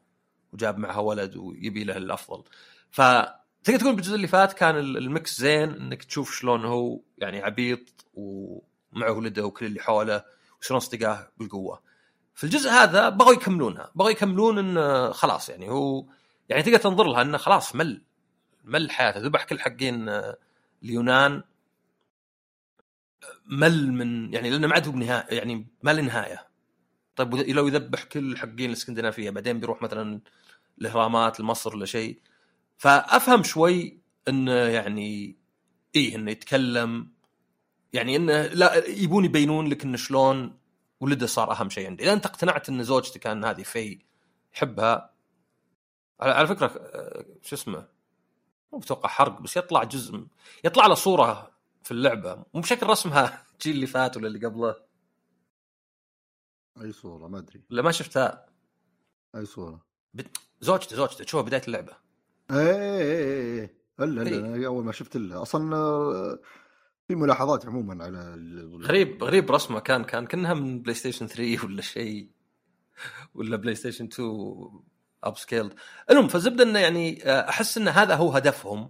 [0.54, 2.44] وجاب معها ولد ويبي له الأفضل.
[2.92, 3.02] ف
[3.64, 7.80] تقدر تقول بالجزء اللي فات كان ال- المكس زين إنك تشوف شلون هو يعني عبيط
[8.14, 10.24] ومعه ولده وكل اللي حوله
[10.62, 11.82] وشلون اصدقائه بالقوة.
[12.36, 16.06] في الجزء هذا بغوا يكملونها، بغوا يكملون إنه خلاص يعني هو
[16.50, 18.02] يعني تقدر تنظر لها إنه خلاص مل.
[18.64, 20.38] مل حياته ذبح كل حقين آه،
[20.84, 21.44] اليونان.
[23.46, 26.48] مل من يعني لأنه ما عاد بنهاية يعني ما له نهاية.
[27.16, 30.22] طيب لو يذبح كل حقين الإسكندنافية بعدين بيروح مثلا
[30.82, 32.20] الإهرامات لمصر ولا شيء
[32.78, 35.38] فأفهم شوي إنه يعني
[35.96, 37.12] إيه إنه يتكلم.
[37.94, 40.58] يعني إنه لا يبون يبينون لك إنه شلون
[41.00, 42.04] ولده صار أهم شيء عندي.
[42.04, 44.00] إذا أنت اقتنعت إن زوجتي كان هذه في
[44.56, 45.14] يحبها.
[46.20, 47.93] على على فكرة آه، شو اسمه؟
[48.74, 50.28] مو بتوقع حرق بس يطلع جزء
[50.64, 51.52] يطلع له صورة
[51.84, 52.46] في اللعبة.
[52.54, 54.76] مو بشكل رسمها الجيل اللي فات ولا اللي قبله.
[56.82, 57.62] أي صورة؟ ما أدري.
[57.72, 58.46] ولا ما شفتها.
[59.36, 59.86] أي صورة؟
[60.62, 61.94] زوجته زوجته تشوفها بداية اللعبة.
[62.52, 66.40] إيه إيه إيه الا الا أول ما شفت له أصلا آه،
[67.08, 68.36] في ملاحظات عموما على
[68.84, 72.30] غريب غريب رسمه كان كان كأنها من بلاي ستيشن 3 ولا شيء
[73.36, 74.84] ولا بلاي ستيشن 2
[75.28, 75.74] upscaled
[76.12, 78.90] المهم فالزبده إنه يعني آه، أحس إن هذا هو هدفهم.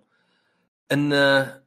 [0.91, 1.63] انه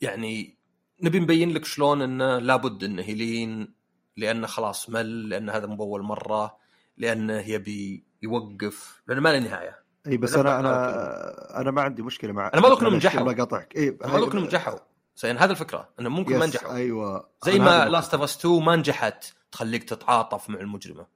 [0.00, 0.58] يعني
[1.02, 3.74] نبي نبين لك شلون انه لابد انه يلين
[4.16, 6.56] لأنه خلاص مل لأن هذا مو بأول مرة
[6.96, 9.82] لأنه يبي يوقف لأنه ما له نهاية.
[10.06, 13.22] إي بس أنا أنا أنا ما عندي مشكلة مع أنا ما أقول إنهم معلش، نجحوا.
[13.22, 13.76] ما قاطعك.
[13.76, 14.78] إي ما أقول إنهم نجحوا.
[15.16, 16.74] زين هذا الفكرة إنه ممكن ما نجحوا.
[16.74, 17.30] أيوه.
[17.44, 21.06] زي ما Last of Us 2 ما نجحت تخليك تتعاطف مع المجرمة.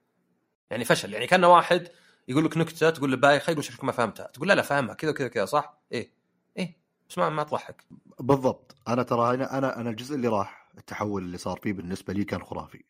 [0.70, 1.12] يعني فشل.
[1.12, 1.88] يعني كان واحد
[2.28, 4.26] يقول لك نكتة تقول له بايخة يقول شكلك ما فهمتها.
[4.26, 6.12] تقول لا لا فاهمها كذا كذا كذا صح؟ إيه.
[6.58, 6.76] إيه.
[7.08, 7.84] بس ما ما تضحك.
[8.20, 8.76] بالضبط.
[8.88, 12.42] أنا ترى أنا أنا أنا الجزء اللي راح التحول اللي صار فيه بالنسبة لي كان
[12.42, 12.84] خرافي.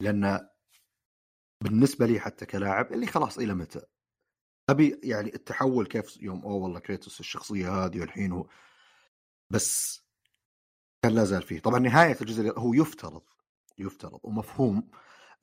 [0.00, 0.48] لأن
[1.60, 3.80] بالنسبة لي حتى كلاعب اللي خلاص إلى متى؟
[4.68, 8.46] أبي يعني التحول كيف يوم أوه والله كريتوس الشخصية هذه والحين هو
[9.50, 10.02] بس
[11.02, 11.60] كان لا زال فيه.
[11.60, 13.22] طبعا نهاية الجزء اللي هو يفترض
[13.78, 14.90] يفترض ومفهوم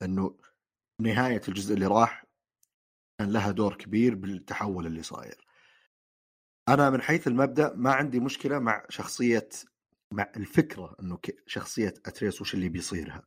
[0.02, 0.36] إنه
[1.00, 2.24] نهاية الجزء اللي راح
[3.18, 5.46] كان لها دور كبير بالتحول اللي صاير.
[6.68, 9.48] أنا من حيث المبدأ ما عندي مشكلة مع شخصية
[10.12, 13.26] مع الفكرة إنه شخصية أتريس وش اللي بيصيرها.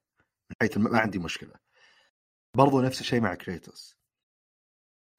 [0.49, 0.91] من حيث الم...
[0.91, 1.53] ما عندي مشكلة.
[2.57, 3.97] برضو نفس الشيء مع كريتوس.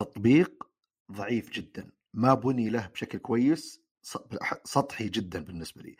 [0.00, 0.70] تطبيق
[1.12, 1.90] ضعيف جدا.
[2.14, 3.80] ما بني له بشكل كويس
[4.64, 5.96] سطحي جدا بالنسبة لي.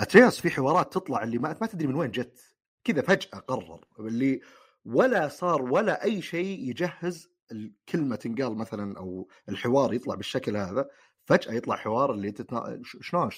[0.00, 2.56] اترياس في حوارات تطلع اللي ما ما تدري من وين جت.
[2.84, 3.86] كذا فجأة قرر.
[3.98, 4.40] اللي
[4.84, 10.90] ولا صار ولا أي شيء يجهز الكلمة تنقال مثلا أو الحوار يطلع بالشكل هذا
[11.24, 12.80] فجأة يطلع حوار اللي تتنا...
[12.84, 13.30] شلون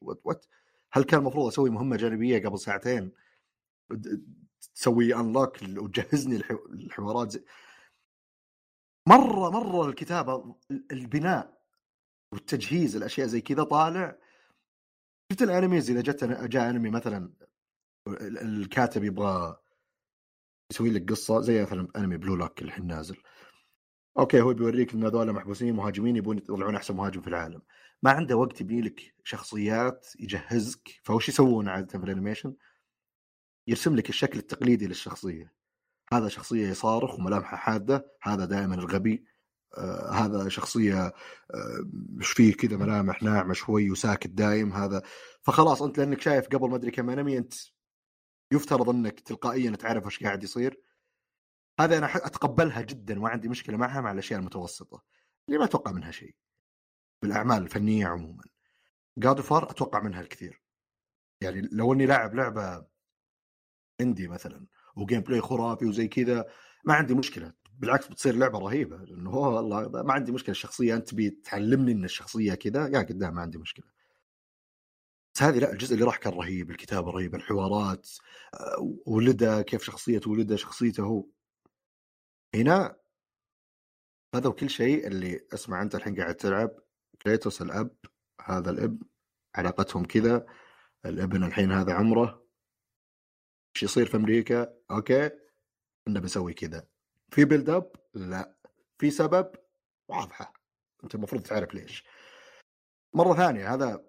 [0.00, 0.46] وات
[0.92, 3.12] هل كان المفروض أسوي مهمة جانبية قبل ساعتين؟
[4.74, 7.44] تسوي انلوك وتجهزني الح- الحوارات زي...
[9.08, 11.62] مرة مرة الكتابة البناء
[12.32, 14.18] والتجهيز الاشياء زي كذا طالع.
[15.32, 17.32] شفت الأنميز؟ إذا جت جاء أنمي مثلا
[18.08, 19.56] ال- الكاتب يبغى
[20.72, 23.16] يسوي لك قصة زي مثلا أنمي Blue Lock الحين نازل.
[24.18, 27.62] okay هو بيوريك إن هذول محبوسين مهاجمين يبون يطلعون أحسن مهاجم في العالم.
[28.02, 32.54] ما عنده وقت يبني لك شخصيات يجهزك فوش يسوون عاده في ال animation
[33.66, 35.52] يرسم لك الشكل التقليدي للشخصية.
[36.12, 39.24] هذا شخصية يصارخ وملامحه حادة هذا دائما الغبي.
[39.78, 41.12] آه هذا شخصية آه
[41.92, 45.02] مش فيه كذا ملامح ناعمة شوي وساكت دايم هذا.
[45.42, 47.54] فخلاص أنت لأنك شايف قبل ما أدري كم أنمي أنت
[48.52, 50.87] يفترض إنك تلقائيا تعرف إيش قاعد يصير.
[51.80, 55.02] هذا أنا أتقبلها جدا ما عندي مشكلة معها مع الأشياء المتوسطة
[55.48, 56.34] اللي ما أتوقع منها شيء
[57.22, 58.44] بالأعمال الفنية عموما.
[59.18, 60.62] جاد فار أتوقع منها الكثير.
[61.40, 62.86] يعني لو إني لاعب لعبة
[64.00, 66.44] عندي مثلا وجيم بلاي خرافي وزي كذا
[66.84, 67.52] ما عندي مشكلة.
[67.78, 70.50] بالعكس بتصير لعبة رهيبة لأنه هو والله ما عندي مشكلة.
[70.50, 73.86] الشخصية أنت تبي تعلمني إن الشخصية كذا يا قدام ما عندي مشكلة.
[75.34, 78.08] بس هذه لا الجزء اللي راح كان رهيب الكتابة رهيبة الحوارات
[78.54, 81.24] آه، ولده كيف شخصية ولده شخصيته هو.
[82.54, 82.96] هنا
[84.34, 86.70] هذا كل شيء اللي أسمع أنت الحين قاعد تلعب.
[87.22, 87.96] كريتوس الأب
[88.44, 89.02] هذا الأب
[89.54, 90.46] علاقتهم كذا.
[91.06, 92.46] الابن الحين هذا عمره.
[93.76, 95.26] إيش يصير في أمريكا؟ أوكي
[96.08, 96.86] إحنا بنسوي كذا.
[97.30, 98.56] في build up لا.
[98.98, 99.52] في سبب؟
[100.08, 100.52] واضحة.
[101.04, 102.04] أنت المفروض تعرف ليش.
[103.14, 104.04] مرة ثانية هذا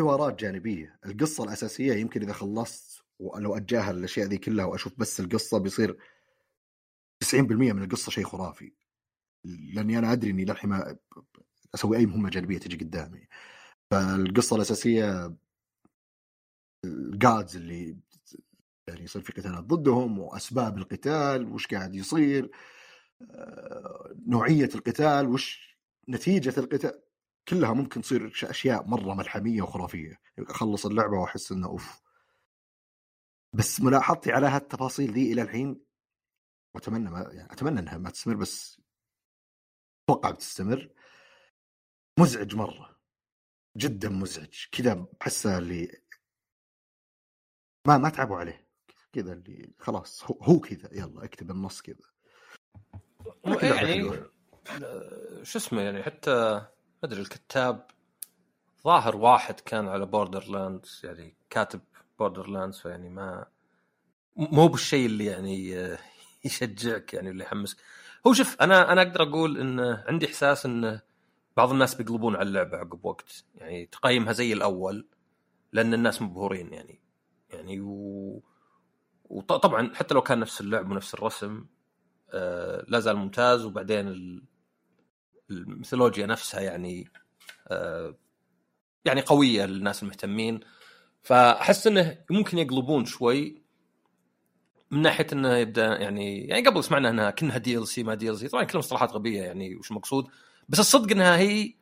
[0.00, 0.98] حوارات جانبية.
[1.06, 5.98] القصة الأساسية يمكن إذا خلصت ولو أتجاهل الأشياء ذي كلها وأشوف بس القصة بيصير
[7.24, 8.72] 90% من القصة شيء خرافي.
[9.44, 10.96] لأني أنا أدري إني للحين ما
[11.74, 13.28] أسوي أي مهمة جانبية تجي قدامي.
[13.90, 15.36] فالقصة الأساسية
[16.84, 17.96] الجادز اللي
[18.88, 22.50] يعني يصير في قتالات ضدهم وأسباب القتال وش قاعد يصير
[23.30, 25.76] آه، نوعية القتال وش
[26.08, 27.02] نتيجة القتال.
[27.48, 30.20] كلها ممكن تصير أشياء مرة ملحمية وخرافية.
[30.38, 32.00] أخلص اللعبة وأحس إنه أوف.
[33.52, 35.85] بس ملاحظتي على هالتفاصيل ذي إلى الحين
[36.76, 38.80] وأتمنى ما يعني أتمنى إنها ما تستمر بس
[40.04, 40.90] أتوقع بتستمر.
[42.18, 42.96] مزعج مرة.
[43.76, 44.64] جدا مزعج.
[44.72, 46.02] كذا احسه اللي
[47.86, 48.66] ما ما تعبوا عليه.
[49.12, 50.88] كذا اللي خلاص هو, هو كذا.
[50.92, 52.06] يلا اكتب النص كذا.
[53.62, 54.22] يعني
[55.42, 56.68] شو اسمه يعني حتى ما
[57.04, 57.86] أدري الكتاب
[58.84, 61.80] ظاهر واحد كان على Borderlands يعني كاتب
[62.18, 63.46] Borderlands فيعني ما
[64.36, 65.96] مو بالشيء اللي يعني
[66.46, 67.76] يشجعك يعني اللي يحمسك.
[68.26, 71.00] هو شوف أنا أنا أقدر أقول إن عندي إحساس إن
[71.56, 73.44] بعض الناس بيقلبون على اللعبة عقب وقت.
[73.54, 75.08] يعني تقيمها زي الأول
[75.72, 77.00] لأن الناس مبهورين يعني.
[77.50, 78.42] يعني و...
[79.24, 81.66] وطبعا حتى لو كان نفس اللعب ونفس الرسم
[82.30, 83.64] آه لا زال ممتاز.
[83.64, 84.40] وبعدين
[85.50, 87.10] الميثولوجيا نفسها يعني
[87.68, 88.16] آه
[89.04, 90.60] يعني قوية للناس المهتمين.
[91.22, 93.65] فأحس إنه ممكن يقلبون شوي.
[94.90, 98.30] من ناحية إنه يبدأ يعني يعني قبل سمعنا إنها كأنها دي ال سي ما دي
[98.30, 100.28] ال سي طبعا كلها مصطلحات غبية يعني وش المقصود؟
[100.68, 101.74] بس الصدق إنها هي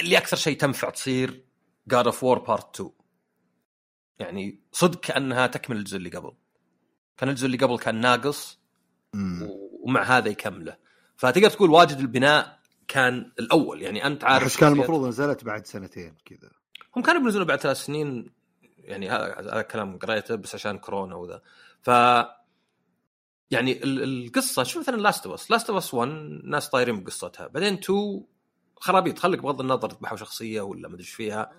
[0.00, 1.44] اللي أكثر شيء تنفع تصير
[1.88, 2.90] God of War part 2
[4.18, 6.32] يعني صدق كأنها تكمل الجزء اللي قبل.
[7.16, 8.60] كان الجزء اللي قبل كان ناقص
[9.82, 10.76] ومع هذا يكمله.
[11.16, 13.82] فتقدر تقول واجد البناء كان الأول.
[13.82, 16.50] يعني أنت عارف بس كان المفروض نزلت بعد سنتين كذا.
[16.96, 18.32] هم كانوا بينزلوا بعد ثلاث سنين
[18.78, 21.42] يعني هذا كلام قريته بس عشان كورونا وذا.
[21.82, 21.90] ف
[23.50, 26.08] يعني القصة شوف مثلا Last of Us Last of Us 1
[26.44, 27.46] ناس طايرين بقصتها.
[27.46, 28.24] بعدين 2
[28.76, 31.52] خرابيط خليك بغض النظر ذبحوا شخصية ولا ما أدري إيش فيها.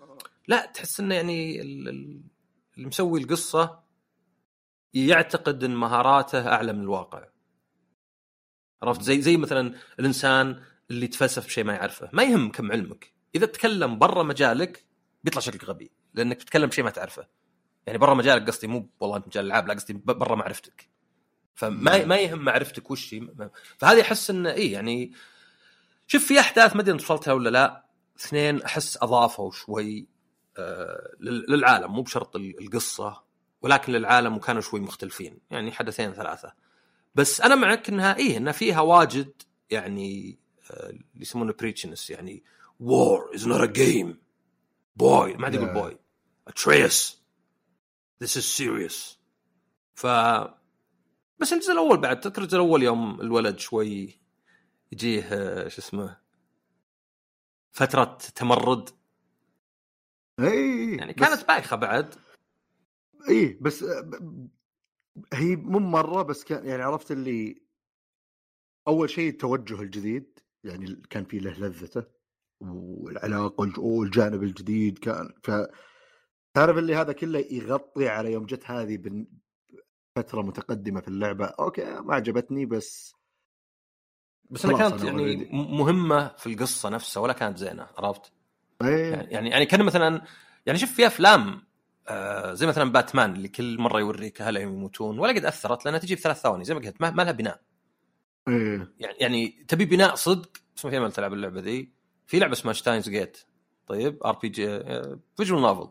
[0.48, 2.22] لا تحس إنه يعني اللي
[2.78, 3.84] مسوي القصة
[4.94, 7.28] يعتقد إن مهاراته أعلى من الواقع.
[8.84, 12.10] عرفت؟ زي زي مثلا الإنسان اللي تفلسف بشيء ما يعرفه.
[12.14, 13.14] ما يهم كم علمك.
[13.36, 14.86] إذا تكلم برا مجالك
[15.24, 17.28] بيطلع شكلك غبي لأنك تتكلم بشيء ما تعرفه.
[17.88, 20.90] يعني برا مجالك قصدي مو والله أنت مجال الألعاب لا قصدي برا معرفتك.
[21.56, 23.16] فما ما يهم معرفتك وش
[23.78, 25.12] فهذه أحس انه إي يعني
[26.08, 27.86] شوف في أحداث ما أدري وصلتها ولا لا
[28.20, 30.08] اثنين أحس أضافوا شوي
[30.58, 33.24] آه للعالم مو بشرط القصة
[33.62, 36.54] ولكن للعالم وكانوا شوي مختلفين يعني حدثين ثلاثة.
[37.16, 39.32] بس أنا معك إنها إيه انها فيها واجد
[39.70, 40.40] يعني
[40.72, 42.44] آه اللي يسمونه بريتشنس يعني
[42.80, 44.22] وور از نوت ا جيم
[44.96, 45.98] بوي ما عاد يقول بوي
[46.48, 47.23] اتريس
[48.22, 49.20] this is serious
[49.96, 50.08] ف
[51.40, 54.20] بس الجزء الأول بعد تذكر الجزء الأول يوم الولد شوي
[54.92, 55.30] يجيه
[55.68, 56.24] شو اسمه
[57.72, 58.90] فترة تمرد.
[60.40, 62.16] اي يعني كانت بايخة بعد.
[63.30, 63.86] اي بس
[65.34, 67.62] هي مو مرة بس كان يعني عرفت اللي
[68.88, 72.04] أول شيء التوجه الجديد يعني كان في له لذته
[72.60, 75.52] والعلاقة والجانب الجديد كان ف
[76.54, 79.26] تعرف اللي هذا كله يغطي على يوم جت هذه
[80.16, 83.16] فترة متقدمة في اللعبة أوكي ما عجبتني بس
[84.50, 88.32] بس أنا كانت يعني مهمة في القصة نفسها ولا كانت زينة عرفت؟
[88.82, 89.14] أيه.
[89.14, 90.22] يعني يعني كان مثلا
[90.66, 91.62] يعني شوف في أفلام
[92.08, 96.16] آه زي مثلا باتمان اللي كل مرة يوريك هل يموتون ولا قد أثرت لأنها تجي
[96.16, 97.62] في ثلاث ثواني زي ما قلت ما, ما لها بناء.
[98.48, 98.94] أيه.
[99.00, 101.92] يعني يعني تبي بناء صدق اسمه في أمل تلعب اللعبة ذي
[102.28, 103.38] في لعبة اسمها Steins;Gate
[103.88, 104.82] طيب RPG
[105.38, 105.90] visual novel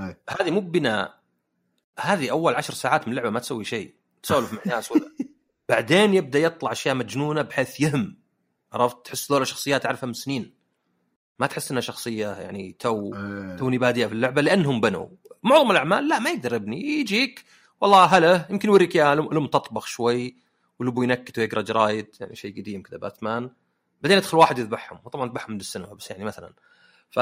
[0.00, 1.20] هذه مو بناء.
[2.00, 3.94] هذه أول عشر ساعات من اللعبه ما تسوي شيء.
[4.22, 5.12] تسولف مع ناس ولا.
[5.68, 8.16] بعدين يبدأ يطلع أشياء مجنونة بحيث يهم.
[8.72, 10.54] عرفت؟ تحس ذولا شخصيات أعرفها من سنين.
[11.38, 13.56] ما تحس إنها شخصية يعني تو أيه.
[13.56, 15.08] توني بادية في اللعبة لأنهم بنوا.
[15.42, 17.44] معظم الأعمال لا ما يقدر يبني يجيك.
[17.80, 19.14] والله هلا يمكن يوريك إياه.
[19.14, 20.36] لم تطبخ شوي.
[20.78, 22.16] والابو ينكت ويقرأ جرايد.
[22.20, 23.50] يعني شيء قديم كذا باتمان.
[24.02, 25.00] بعدين يدخل واحد يذبحهم.
[25.04, 26.52] وطبعا يذبحهم من السينما بس يعني مثلا.
[27.10, 27.18] ف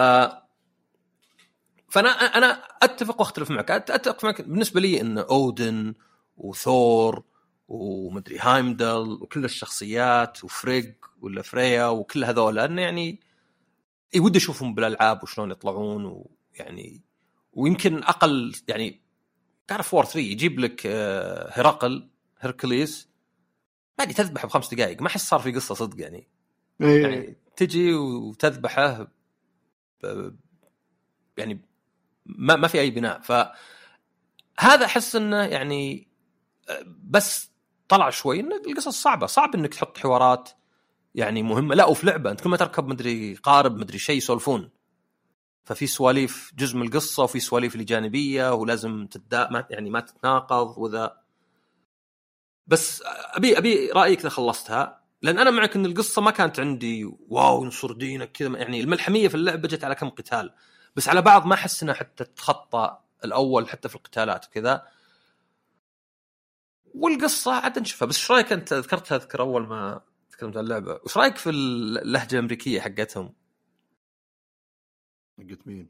[1.95, 3.71] فأنا أنا أتفق وأختلف معك.
[3.71, 4.43] أتفق معك.
[4.43, 5.95] بالنسبة لي إن أودن
[6.37, 7.25] وثور
[7.69, 13.21] ومدري هايمدل وكل الشخصيات وفريج ولا فريا وكل هذول لأنه يعني
[14.17, 17.03] ودي اشوفهم بالألعاب وشلون يطلعون ويعني
[17.53, 19.01] ويمكن أقل يعني
[19.67, 23.09] تعرف وور 3 يجيب لك آه، هرقل هركليس
[23.99, 26.29] ما ادري تذبحه بخمس دقائق ما أحس صار في قصة صدق يعني.
[26.81, 27.03] إيه.
[27.03, 29.07] يعني تجي وتذبحه
[30.03, 30.37] ب-
[31.39, 31.61] يعني
[32.27, 33.21] ما ما في أي بناء.
[33.21, 33.33] ف
[34.61, 36.09] هذا أحس إنه يعني
[37.05, 37.51] بس
[37.89, 39.27] طلع شوي إن القصص صعبة.
[39.27, 40.51] صعب إنك تحط حوارات
[41.15, 41.75] يعني مهمة.
[41.75, 42.31] لا وفي لعبة.
[42.31, 44.71] أنت كل ما تركب مدري قارب مدري شيء يسولفون.
[45.65, 50.79] ففي سواليف جزء من القصة وفي سواليف اللي جانبية ولازم تدا ما يعني ما تتناقض
[50.79, 51.17] وذا.
[52.67, 55.01] بس أبي أبي رأيك إذا خلصتها.
[55.23, 58.59] لأن أنا معك إن القصة ما كانت عندي واو انصر دينك كذا.
[58.59, 60.55] يعني الملحمية في اللعبة جت على كم قتال.
[60.97, 64.89] بس على بعض ما أحس انها حتى تتخطى الأول حتى في القتالات وكذا.
[66.95, 68.09] والقصة عاد نشوفها.
[68.09, 71.01] بس إيش رأيك أنت؟ ذكرتها اذكر أول ما تكلمت عن اللعبة.
[71.05, 73.35] وش رأيك في اللهجة الأمريكية حقتهم؟
[75.39, 75.89] قلت مين؟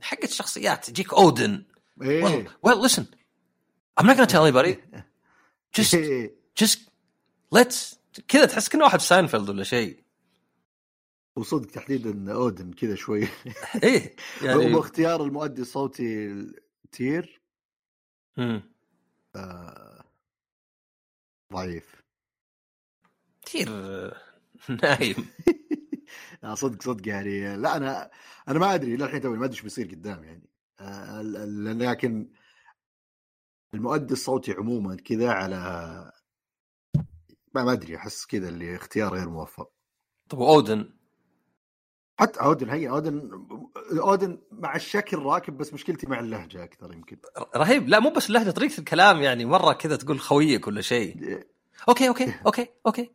[0.00, 1.64] حقت الشخصيات يجيك أودن.
[2.02, 2.24] إيه.
[2.24, 3.04] Well, well listen.
[4.00, 4.76] I'm not gonna tell anybody.
[5.78, 6.34] Just إيه.
[6.62, 6.78] just
[7.54, 7.96] let's
[8.28, 10.03] كذا تحس كأنه واحد في ساينفيلد ولا شيء.
[11.36, 13.28] وصدق تحديدا أودن كذا شوي.
[13.82, 16.34] إيه يعني واختيار المؤدي الصوتي
[16.92, 17.42] تير.
[18.36, 18.62] مم.
[19.36, 20.04] آه
[21.52, 22.02] ضعيف.
[23.68, 24.16] آه،
[24.82, 25.28] نايم.
[26.42, 27.56] لا صدق صدق يعني.
[27.56, 28.10] لا أنا
[28.48, 30.48] أنا ما أدري للحين توي ما أدري إيش بيصير قدام يعني.
[30.80, 32.30] آه، لكن
[33.74, 35.56] المؤدي الصوتي عموما كذا على
[37.54, 39.72] ما ما أدري أحس كذا اللي اختيار غير موفق.
[40.28, 40.90] طب اودن
[42.20, 43.46] حتى اودن هي اودن
[44.00, 47.16] اودن مع الشكل راكب بس مشكلتي مع اللهجة أكثر يمكن.
[47.56, 47.88] رهيب.
[47.88, 51.40] لا مو بس اللهجة طريقة الكلام يعني مرة كذا تقول خويك ولا شيء.
[51.88, 53.10] أوكي أوكي أوكي أوكي.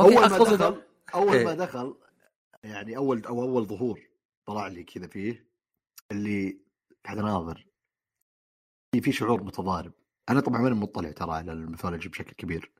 [0.00, 0.86] أول ما دخل ده.
[1.14, 1.44] أول إيه.
[1.44, 1.94] ما دخل
[2.64, 4.00] يعني أول أو أول ظهور
[4.46, 5.46] طلع لي كذا فيه
[6.12, 6.58] اللي
[7.04, 7.66] قاعد اناظر
[9.00, 9.92] في شعور متضارب.
[10.28, 12.72] أنا طبعا ماني مطلع ترى على ال mythology بشكل كبير.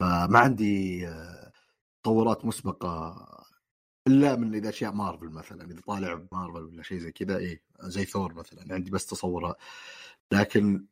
[0.00, 1.52] فما عندي آه،
[2.02, 3.16] تصورات مسبقة
[4.08, 8.04] إلا من إذا أشياء مارفل مثلا إذا طالع مارفل ولا شيء زي كذا إيه زي
[8.04, 9.54] ثور مثلا عندي بس تصور
[10.32, 10.86] لكن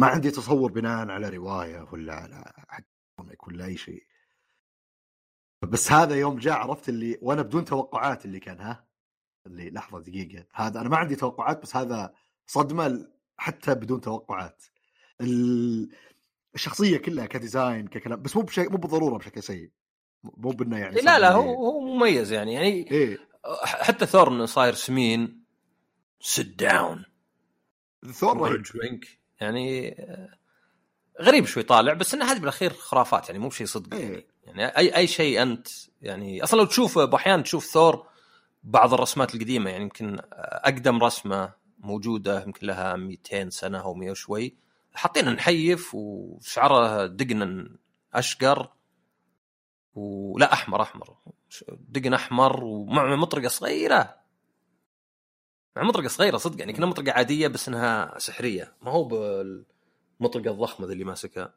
[0.00, 2.86] ما عندي تصور بناء على رواية ولا على حتى
[3.18, 4.06] comic ولا أي شيء.
[5.62, 8.86] بس هذا يوم جاء عرفت اللي وأنا بدون توقعات اللي كان ها؟
[9.46, 10.46] اللي لحظة دقيقة.
[10.54, 12.14] هذا أنا ما عندي توقعات بس هذا
[12.46, 14.64] صدمة حتى بدون توقعات.
[15.20, 15.90] ال-
[16.54, 19.70] الشخصية كلها ك design ككلام بس مو بشيء مو بالضرورة بشكل سيء.
[20.36, 23.18] مو بانه يعني لا لا صار هو هو مميز يعني يعني إيه.
[23.62, 25.44] حتى ثورن صاير سمين
[26.22, 26.98] sit down.
[28.12, 28.62] ثور
[29.40, 30.28] يعني آه،
[31.22, 34.26] غريب شوي طالع بس إنه هذه بالأخير خرافات يعني مو بشيء صدق يعني إيه.
[34.44, 34.64] يعني.
[34.64, 35.68] اي أي شيء أنت
[36.02, 38.06] يعني أصلا لو تشوف باحيان تشوف ثور
[38.64, 44.56] بعض الرسمات القديمة يعني يمكن أقدم رسمة موجودة يمكن لها 200 سنة أو 100 وشوي
[44.94, 47.76] حاطينه نحيف وشعره دقن
[48.14, 48.68] أشقر
[49.94, 51.16] ولا أحمر أحمر.
[51.70, 54.16] دقن أحمر ومع مطرقة صغيرة.
[55.76, 58.76] مع مطرقة صغيرة صدق يعني كنا مطرقة عادية بس إنها سحرية.
[58.82, 61.54] ما هو بالمطرقة الضخمة اللي ماسكها.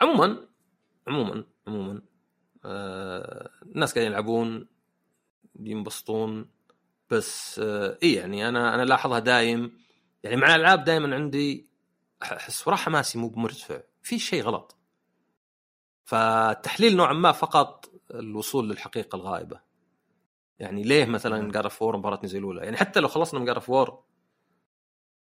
[0.00, 0.48] عموما
[1.08, 2.02] عموما عموما
[2.64, 4.68] آه الناس قاعدين يلعبون
[5.60, 6.50] ينبسطون.
[7.10, 9.80] بس آه اي يعني أنا أنا لاحظها دايم.
[10.22, 11.66] يعني مع الألعاب دائما عندي
[12.22, 13.80] أحس وراه حماسي مو بمرتفع.
[14.02, 14.76] في شيء غلط.
[16.10, 19.60] فالتحليل نوعا ما فقط الوصول للحقيقة الغائبة.
[20.58, 23.54] يعني ليه مثلا God of War مباراتني زي الأولى؟ يعني حتى لو خلصنا من God
[23.54, 24.04] of War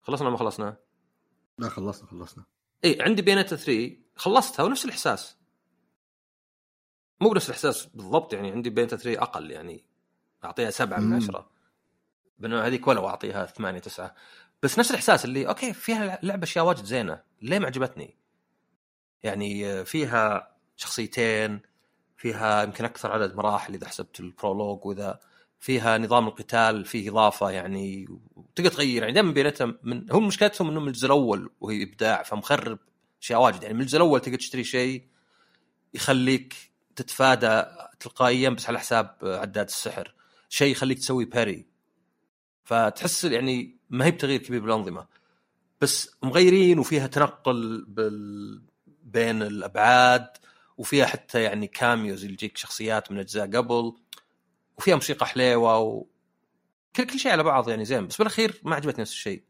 [0.03, 0.77] خلصنا ما خلصنا؟
[1.59, 2.45] لا خلصنا خلصنا.
[2.85, 5.39] اي عندي Bayonetta 3 خلصتها ونفس الإحساس.
[7.21, 9.85] مو بنفس الإحساس بالضبط يعني عندي Bayonetta 3 أقل يعني
[10.45, 11.17] أعطيها سبعة من.
[11.17, 11.51] عشرة.
[12.39, 14.15] بينما هذيك ولو أعطيها ثمانية تسعة.
[14.63, 18.17] بس نفس الإحساس اللي أوكي فيها لعبة أشياء واجد زينة ليه ما عجبتني؟
[19.23, 21.61] يعني فيها شخصيتين
[22.17, 25.21] فيها يمكن أكثر عدد مراحل إذا حسبت ال prologue وإذا
[25.61, 28.07] فيها نظام القتال فيه إضافة يعني
[28.37, 29.03] وتقدر تغير.
[29.03, 32.79] يعني دائما Bayonetta من هم مشكلتهم انهم من الجزء الأول وهي إبداع فمخرب
[33.23, 33.63] أشياء واجد.
[33.63, 35.05] يعني من الجزء الأول تقدر تشتري شيء
[35.95, 36.55] يخليك
[36.97, 37.65] تتفادى
[38.01, 40.15] تلقائيا بس على حساب عداد السحر.
[40.49, 41.67] شيء يخليك تسوي باري
[42.65, 45.07] فتحس يعني ما هي بتغيير كبير بالأنظمة.
[45.81, 48.63] بس مغيرين وفيها تنقل بال...
[49.03, 50.29] بين الأبعاد.
[50.77, 53.93] وفيها حتى يعني كاميوز اللي يجيك شخصيات من أجزاء قبل
[54.79, 56.07] وفيها موسيقى حليوة و...
[56.97, 59.43] كل كل شيء على بعض يعني زين بس بالأخير ما عجبتني نفس الشيء.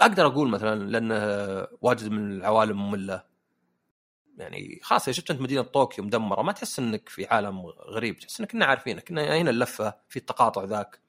[0.00, 1.12] أقدر أقول مثلا لأن
[1.80, 3.24] واجد من العوالم مملة.
[4.38, 8.52] يعني خاصه شفت أنت مدينة طوكيو مدمرة ما تحس إنك في عالم غريب تحس إنك
[8.52, 11.00] كنا عارفينك كنا هنا اللفة في التقاطع ذاك.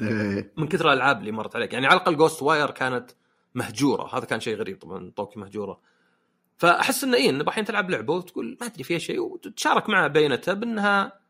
[0.00, 0.52] إيه.
[0.56, 1.72] من كثر الألعاب اللي مرت عليك.
[1.72, 3.10] يعني على الأقل Ghostwire كانت
[3.54, 4.18] مهجورة.
[4.18, 5.80] هذا كان شيء غريب طبعا طوكيو مهجورة.
[6.62, 10.52] فأحس إنه إيه انه الحين تلعب لعبة وتقول ما أدري فيها شيء وتتشارك مع Bayonetta
[10.52, 11.20] بأنها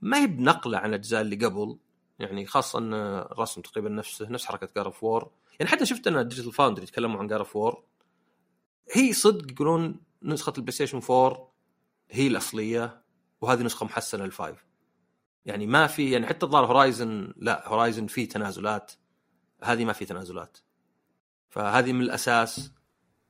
[0.00, 1.78] ما هي بنقلة عن الأجزاء اللي قبل.
[2.18, 5.30] يعني خاصة إن الرسم تقريبا نفسه نفس حركة God of War
[5.60, 7.82] يعني حتى شفت أنا Digital Foundry يتكلموا عن God of War
[8.92, 11.52] هي صدق يقولون نسخة البلايستيشن 4
[12.10, 13.02] هي الأصلية
[13.40, 14.64] وهذه نسخة محسنة لل five
[15.44, 18.92] يعني ما في يعني حتى الظاهر Horizon لا Horizon في تنازلات.
[19.62, 20.58] هذه ما في تنازلات.
[21.50, 22.72] فهذه من الأساس.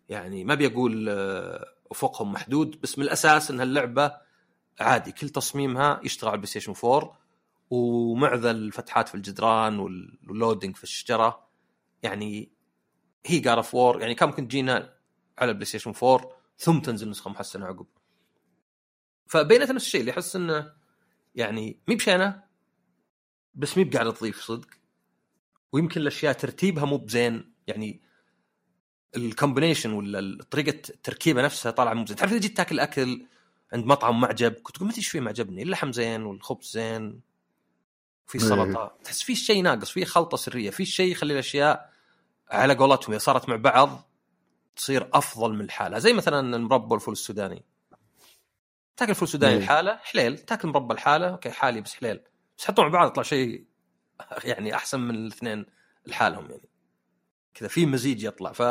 [0.08, 4.12] يعني ما بيقول آه، أفقهم محدود بس من الأساس إن اللعبه
[4.80, 7.18] عادي كل تصميمها يشتغل على البلاي ستيشن 4
[7.70, 11.48] ومعذى الفتحات في الجدران واللودنج في الشجرة.
[12.02, 12.52] يعني
[13.26, 14.94] هي جار اوف وور يعني كان ممكن تجينا
[15.38, 17.86] على البلاي ستيشن 4 ثم تنزل نسخة محسنة عقب.
[19.26, 20.72] فبينت نفس الشيء اللي احس إنه
[21.34, 22.42] يعني مي بشينة
[23.54, 24.68] بس مي بقاعده تضيف صدق.
[25.72, 28.02] ويمكن الأشياء ترتيبها مو بزين يعني
[29.16, 33.26] الكومبينيشن ولا طريقة التركيبه نفسها طالعة مو زين تعرف إذا جيت تاكل أكل
[33.72, 37.20] عند مطعم معجب كنت تقول ما أدري إيش فيه معجبني اللحم زين والخبز زين
[38.26, 38.48] في إيه.
[38.48, 38.96] سلطة.
[39.04, 41.92] تحس في شيء ناقص في خلطة سرية في شيء يخلي الأشياء
[42.50, 44.08] على قولتهم إذا صارت مع بعض
[44.76, 45.98] تصير أفضل من الحالة.
[45.98, 47.64] زي مثلا المربى والفول السوداني.
[48.96, 49.58] تاكل فول سوداني إيه.
[49.58, 50.38] الحالة حليل.
[50.38, 52.20] تاكل مربى الحالة أوكي حالي بس حليل.
[52.58, 53.64] بس حطهم مع بعض يطلع شيء
[54.44, 55.66] يعني أحسن من الاثنين
[56.06, 56.68] لحالهم يعني.
[57.54, 58.52] كذا في مزيج يطلع.
[58.52, 58.62] ف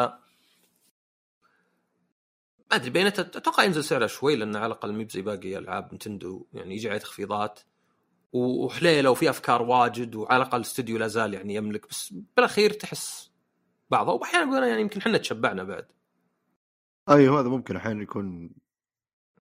[2.71, 6.45] ما أدري Bayonetta أتوقع ينزل سعره شوي لأنه على الأقل مي زي باقي ألعاب Nintendo
[6.53, 7.59] يعني يجي عليه تخفيضات.
[8.33, 13.31] وحليلة وفي أفكار واجد وعلى الأقل الاستوديو لا زال يعني يملك بس بالأخير تحس
[13.89, 14.11] بعضه.
[14.11, 15.87] وأحيانا أقول يعني يمكن إحنا تشبعنا بعد.
[17.09, 18.51] أيوه هذا ممكن أحيانا يكون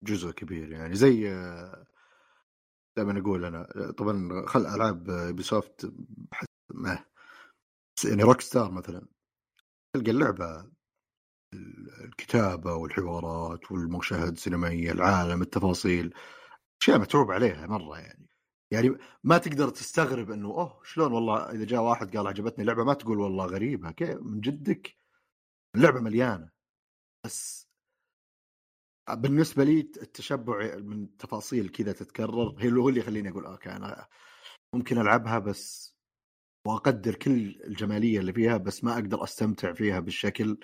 [0.03, 0.95] جزء كبير يعني.
[0.95, 1.85] زي آه،
[2.97, 5.03] دائما أقول أنا طبعا خل ألعاب
[5.35, 5.93] Ubisoft
[6.69, 7.05] ما
[8.05, 9.05] يعني Rockstar مثلا
[9.93, 10.65] تلقى اللعبة
[11.53, 16.13] الكتابة والحوارات والمشاهد السينمائية العالم التفاصيل
[16.81, 18.29] أشياء متعوب عليها مرة يعني.
[18.71, 22.93] يعني ما تقدر تستغرب إنه أوه شلون والله إذا جاء واحد قال عجبتني اللعبة ما
[22.93, 24.95] تقول والله غريبة كيف من جدك
[25.75, 26.49] اللعبة مليانة.
[27.25, 27.67] بس
[29.09, 34.07] بالنسبة لي التشبع من تفاصيل كذا تتكرر هي هو اللي يخليني أقول أوكي أنا
[34.75, 35.95] ممكن ألعبها بس
[36.67, 40.57] وأقدر كل الجمالية اللي فيها بس ما أقدر أستمتع فيها بالشكل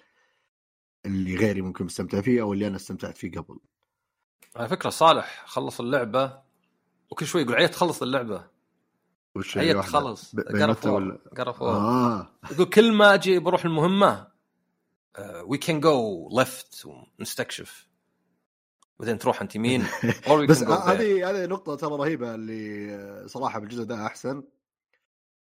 [1.06, 3.60] اللي غيري ممكن يستمتع فيه أو اللي أنا استمتعت فيه قبل.
[4.56, 6.42] على فكرة صالح خلص اللعبة
[7.12, 8.48] وكل شوي يقول عيت تخلص اللعبة.
[9.36, 12.30] وش عيت واحدة؟ تخلص ب- قرف بينتا وور ولا؟ قرف وور آه.
[12.52, 14.28] يقول كل ما أجي بروح المهمة
[15.46, 16.86] وي كان جو ليفت
[17.20, 17.88] ونستكشف.
[19.00, 19.82] بعدين تروح أنت يمين
[20.50, 20.88] بس can go ه- there.
[20.90, 24.44] هذه هذه نقطة ترى رهيبة اللي آه، صراحة بالجزء ده أحسن.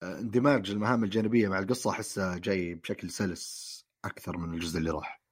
[0.02, 3.74] آه، اندماج المهام الجانبية مع القصة أحسه جاي بشكل سلس
[4.04, 5.23] أكثر من الجزء اللي راح.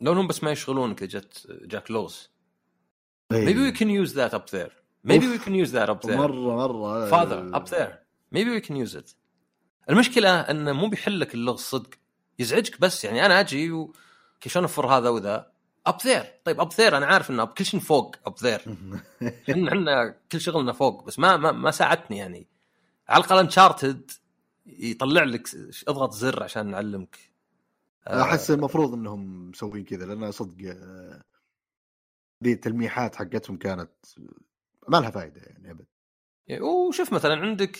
[0.00, 2.30] لو انهم بس ما يشغلونك إذا جت جاك لوز
[3.32, 3.46] إيه.
[3.46, 4.70] maybe we can use that up there.
[5.04, 6.16] Maybe we can use that up there.
[6.16, 7.10] مرة مرة.
[7.10, 7.92] Farther up there.
[8.32, 9.14] Maybe we can use it.
[9.90, 11.90] المشكلة انه مو بيحل لك اللغز صدق.
[12.38, 13.04] يزعجك بس.
[13.04, 13.92] يعني أنا أجي و...
[14.46, 15.52] شلون أفر هذا وذا؟
[15.86, 18.60] up there طيب up there أنا عارف إنه كل شيء فوق up there
[19.50, 21.04] إحنا إحنا كل شغلنا فوق.
[21.04, 22.46] بس ما ما, ما ساعدتني يعني.
[23.08, 24.10] على الأقل Uncharted
[24.66, 25.48] يطلع لك
[25.88, 27.18] أضغط زر عشان نعلمك.
[28.06, 31.22] آه، أحس المفروض أنهم مسوين كذا لأن صدق آه،
[32.40, 33.90] دي التلميحات حقتهم كانت
[34.88, 35.86] ما لها فائدة يعني
[36.46, 37.76] يعني وشوف مثلا عندك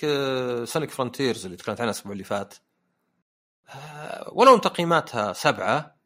[0.64, 2.54] Sonic Frontiers اللي تكلمت عنها الأسبوع اللي فات.
[3.68, 5.96] آه، ولو ان تقييماتها سبعة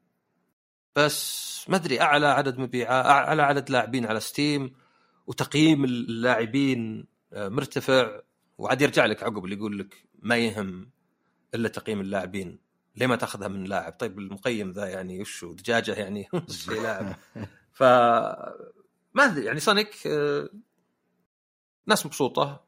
[0.96, 4.72] بس ما أدري أعلى عدد مبيعات أعلى عدد لاعبين على Steam
[5.26, 8.20] وتقييم اللاعبين آه، مرتفع
[8.58, 10.90] وعاد يرجع لك عقب اللي يقول لك ما يهم
[11.54, 12.58] إلا تقييم اللاعبين.
[12.96, 16.28] ليه ما تاخذها من لاعب؟ طيب المقيم ذا يعني وشو؟ دجاجة يعني؟
[16.64, 17.16] شيء لاعب؟
[17.78, 17.82] ف
[19.14, 20.48] ما أدري يعني سونيك آه،
[21.86, 22.64] ناس مبسوطة.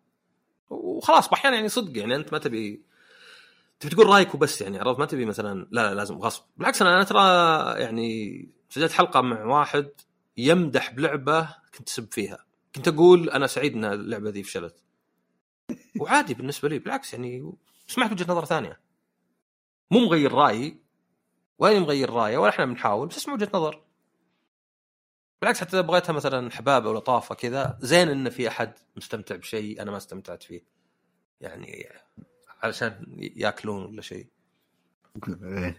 [0.70, 2.82] وخلاص أحيانا يعني صدق يعني أنت ما تبي
[3.80, 6.42] تبي تقول رأيك وبس يعني عرفت؟ ما تبي مثلا لا لا لازم غصب.
[6.56, 7.20] بالعكس أنا أنا ترى
[7.82, 9.90] يعني سجلت حلقة مع واحد
[10.36, 11.48] يمدح بلعبة
[11.78, 12.44] كنت اسب فيها.
[12.74, 14.82] كنت أقول أنا سعيد إن اللعبة ذي فشلت.
[16.00, 17.52] وعادي بالنسبة لي بالعكس يعني
[17.86, 18.80] سمعت وجهة نظر ثانية.
[19.90, 20.82] مو مغير رايي
[21.58, 23.82] ولا مغير رأيه ولا إحنا بنحاول بس اسمع وجهة نظر.
[25.40, 29.90] بالعكس حتى إذا بغيتها مثلا حبابة ولطافه كذا زين إن في أحد مستمتع بشيء أنا
[29.90, 30.64] ما استمتعت فيه.
[31.40, 31.88] يعني
[32.62, 33.06] علشان
[33.36, 34.26] يأكلون ولا شيء.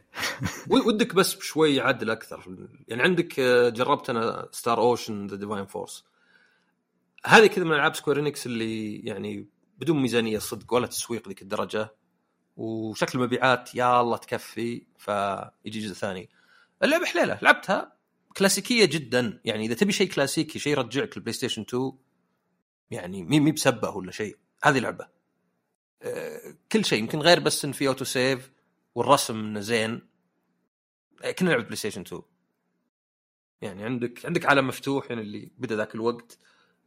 [0.88, 2.68] ودك بس بشوي عدل أكثر.
[2.88, 6.06] يعني عندك آه، جربت أنا Star Ocean The Divine Force
[7.26, 9.48] هذه كذا من ألعاب Square Enix اللي يعني
[9.78, 11.96] بدون ميزانية صدق ولا تسويق ذيك الدرجة.
[12.58, 16.30] وشكل المبيعات يا الله تكفي فيجي جزء ثاني.
[16.84, 17.94] اللعبة حليلة لعبتها
[18.38, 19.42] كلاسيكية جدا.
[19.46, 21.92] يعني إذا تبي شيء كلاسيكي شيء يرجعك البلاي ستيشن 2
[22.92, 24.38] يعني مي مي بسبه ولا شيء.
[24.64, 25.08] هذه لعبة.
[26.02, 28.52] آه، كل شيء يمكن غير بس إن في auto save
[28.96, 30.02] والرسم زين.
[31.24, 32.22] آه، كنا نلعب بلاي ستيشن 2
[33.62, 36.38] يعني عندك عندك عالم مفتوح يعني اللي بدأ ذاك الوقت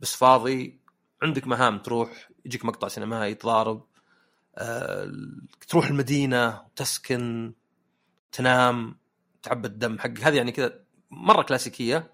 [0.00, 0.80] بس فاضي
[1.22, 3.86] عندك مهام تروح يجيك مقطع سينمائي تضارب.
[5.68, 7.54] تروح المدينة تسكن
[8.32, 8.98] تنام
[9.42, 12.12] تعبى الدم حق هذه يعني كذا مرة كلاسيكية.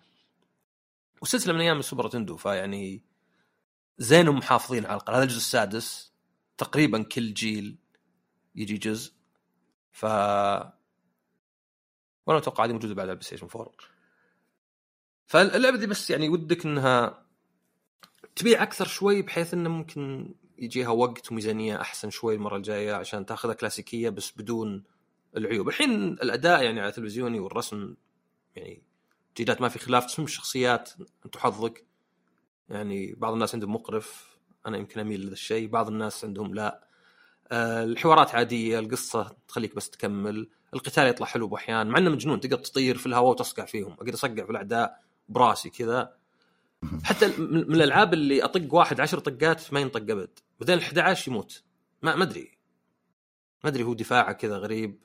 [1.23, 3.05] وسلسله من أيام السوبر Nintendo فيعني
[3.99, 6.13] زينهم محافظين على الاقل هذا الجزء السادس
[6.59, 7.79] تقريبا كل جيل
[8.55, 9.13] يجي جزء.
[9.93, 10.05] ف
[12.27, 13.73] وأنا أتوقع هذه موجودة بعد البلاي ستيشن 4
[15.27, 17.27] فاللعبة دي بس يعني ودك إنها
[18.37, 23.55] تبيع أكثر شوي بحيث إنه ممكن يجيها وقت وميزانية أحسن شوي المرة الجاية عشان تاخذها
[23.55, 24.83] كلاسيكية بس بدون
[25.37, 25.69] العيوب.
[25.69, 27.95] الحين الأداء يعني على تلفزيوني والرسم
[28.57, 28.83] يعني
[29.37, 30.91] جيدات ما في خلاف تصميم الشخصيات
[31.27, 31.85] أنت حظك
[32.69, 36.85] يعني بعض الناس عندهم مقرف أنا يمكن أميل لهذا الشيء بعض الناس عندهم لا.
[37.53, 42.59] آه، الحوارات عادية القصة تخليك بس تكمل القتال يطلع حلو باحيان مع إنه مجنون تقدر
[42.59, 46.15] تطير في الهواء وتصقع فيهم أقدر أصقع في الأعداء براسي كذا.
[47.05, 50.31] حتى من من الألعاب اللي أطق واحد عشر طقات ما ينطق أبد.
[50.63, 51.63] بعدين ال 11 يموت.
[52.03, 52.59] ما ما أدري.
[53.65, 55.03] ما أدري هو دفاعه كذا غريب.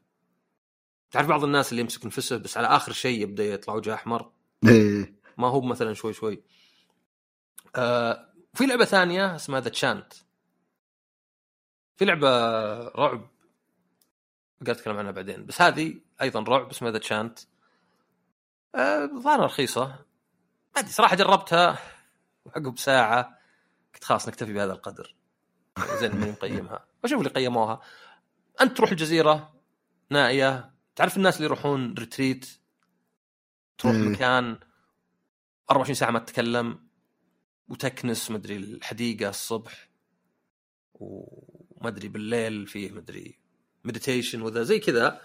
[1.12, 4.32] تعرف بعض الناس اللي يمسك نفسه بس على آخر شيء يبدأ يطلع وجهه أحمر؟
[4.68, 5.16] إيه.
[5.38, 6.44] ما هو مثلا شوي شوي.
[7.76, 10.14] آه في لعبة ثانية اسمها ذا تشانت
[11.96, 12.30] في لعبة
[12.88, 13.30] رعب.
[14.66, 15.46] قاعد أتكلم عنها بعدين.
[15.46, 17.40] بس هذه أيضا رعب اسمها ذا تشانت
[18.76, 19.88] آه ظاهرها رخيصة.
[20.76, 21.80] ما أدري صراحة جربتها.
[22.46, 23.40] وعقب ساعة
[23.94, 25.17] قلت خلاص نكتفي بهذا القدر.
[26.00, 26.86] زين من يقيمها.
[27.04, 27.82] واشوف اللي قيموها.
[28.62, 29.54] أنت تروح الجزيرة
[30.10, 32.50] نائية تعرف الناس اللي يروحون retreat
[33.78, 34.02] تروح إيه.
[34.02, 34.60] مكان
[35.72, 36.88] 24 ساعة ما تتكلم
[37.70, 39.90] وتكنس مدري الحديقة الصبح
[40.94, 43.40] ومدري بالليل فيه مدري
[43.84, 44.64] meditation وذا.
[44.64, 45.22] زي كذا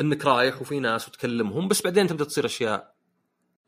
[0.00, 2.94] إنك رايح وفي ناس وتكلمهم بس بعدين تبدأ تصير أشياء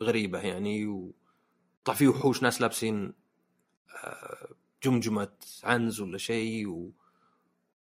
[0.03, 3.13] غريبة يعني وطلع في وحوش ناس لابسين
[4.05, 5.33] آه، جمجمة
[5.65, 6.93] عنز ولا شيء و...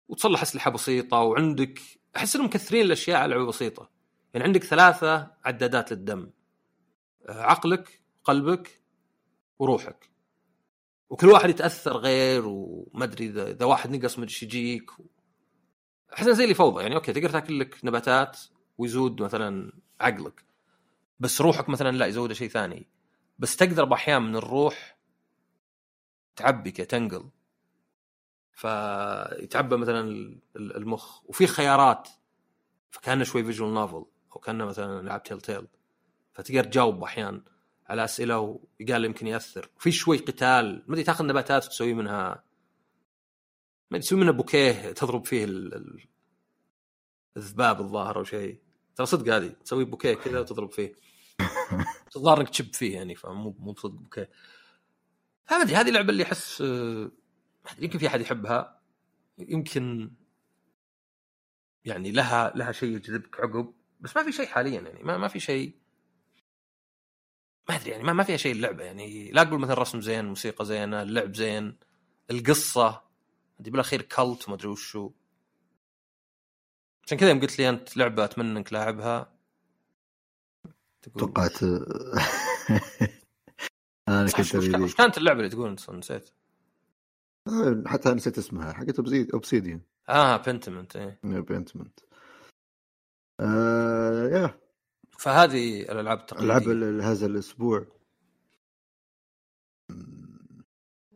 [0.07, 1.81] وتصلح أسلحة بسيطة وعندك
[2.17, 3.89] أحس إنهم مكثرين الأشياء على لعبة بسيطة.
[4.33, 6.29] يعني عندك ثلاثة عدادات للدم.
[7.29, 8.81] آه، عقلك قلبك
[9.59, 10.09] وروحك.
[11.09, 14.91] وكل واحد يتأثر غير وما أدري اذا واحد نقص إيش يجيك
[16.13, 16.83] أحس زي اللي فوضى.
[16.83, 18.39] يعني أوكي تقدر تاكل لك نباتات
[18.77, 20.45] ويزود مثلا عقلك.
[21.19, 22.87] بس روحك مثلا لا يزود شيء ثاني.
[23.39, 24.94] بس تقدر بأحيان من الروح
[26.35, 27.29] تعبي كذا تنقل
[28.51, 32.09] فيتعبى مثلا ال- ال- المخ وفي خيارات.
[32.91, 34.05] فكأنه شوي visual novel
[34.35, 35.67] أو كأنه مثلا لعب Telltale
[36.33, 37.41] فتقدر تجاوب احيان
[37.87, 39.69] على أسئلة وقال يمكن يأثر.
[39.79, 42.43] في شوي قتال ما أدري تأخذ نباتات وتسوي منها.
[43.91, 45.73] ما تسوي منها بوكيه تضرب فيه ال...
[45.73, 46.03] ال...
[47.37, 48.59] الذباب الظاهر أو شيء.
[48.95, 50.93] ترى صدق هذه تسوي بوكيه كذا وتضرب فيه.
[52.15, 54.29] الظاهر إنك تشب فيه يعني فمو مو بصدق بوكيه.
[55.45, 57.11] فما ادري هذه اللعبه اللي أحس آه،
[57.79, 58.81] يمكن في أحد يحبها.
[59.37, 60.11] يمكن
[61.85, 65.39] يعني لها لها شيء يجذبك عقب بس ما في شيء حاليا يعني ما ما في
[65.39, 65.75] شيء
[67.69, 69.31] ما أدري يعني ما, ما فيها شيء اللعبة يعني.
[69.31, 71.77] لا أقول مثلا رسم زين موسيقى زينة اللعب زين
[72.31, 73.01] القصة
[73.59, 75.11] دي بالأخير كلت ما أدري وشو.
[77.03, 79.35] عشان كذا يوم قلت لي أنت لعبة أتمنى إنك لاعبها.
[81.17, 81.57] توقعت
[84.07, 86.29] أنا كنت وش- وش كانت اللعبة اللي تقول إنت نسيت.
[87.85, 88.99] حتى نسيت اسمها حقت
[89.33, 89.81] أوبسيديان.
[90.09, 91.19] آه بنتمنت إيه.
[91.23, 91.99] بنتمنت
[93.39, 94.59] آه يا.
[95.19, 96.45] فهذه الألعاب التقليدية.
[96.57, 97.85] العاب ال- هذا الأسبوع.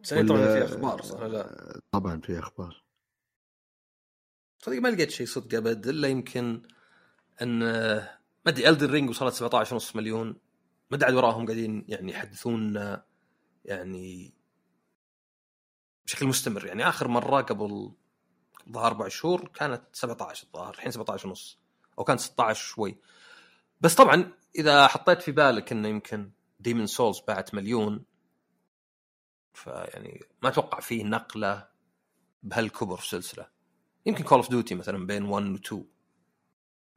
[0.10, 2.84] طبعا ولا- في أخبار صح ولا لا؟ طبعا في أخبار.
[4.64, 6.62] صدق ما لقيت شيء صدق أبد إلا يمكن
[7.42, 10.36] إن آه، ما أدري الدر رينج وصلت 17.5 مليون.
[10.92, 12.76] ما عاد وراهم قاعدين يعني يحدثون
[13.66, 14.34] يعني
[16.06, 16.66] بشكل مستمر.
[16.66, 17.92] يعني آخر مرة قبل
[18.72, 21.60] ظهر أربع شهور كانت 17 الظاهر الحين 17 ونص
[22.00, 22.98] أو كانت 16 شوي.
[23.82, 28.06] بس طبعا إذا حطيت في بالك إنه يمكن Demon's Souls باعت مليون
[29.54, 31.68] فيعني ما أتوقع فيه نقلة
[32.44, 33.50] بهالكبر في سلسلة.
[34.06, 35.86] يمكن Call of Duty مثلا بين 1 و 2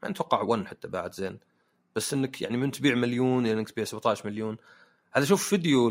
[0.03, 1.41] ما أتوقع 1 حتى بعد زين.
[1.97, 4.57] بس إنك يعني من تبيع مليون إلى إنك تبيع 17 مليون.
[5.13, 5.89] هذا شوف فيديو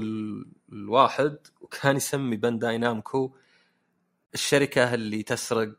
[0.72, 3.36] الواحد وكان يسمي Bandai Namco
[4.34, 5.74] الشركة اللي تسرق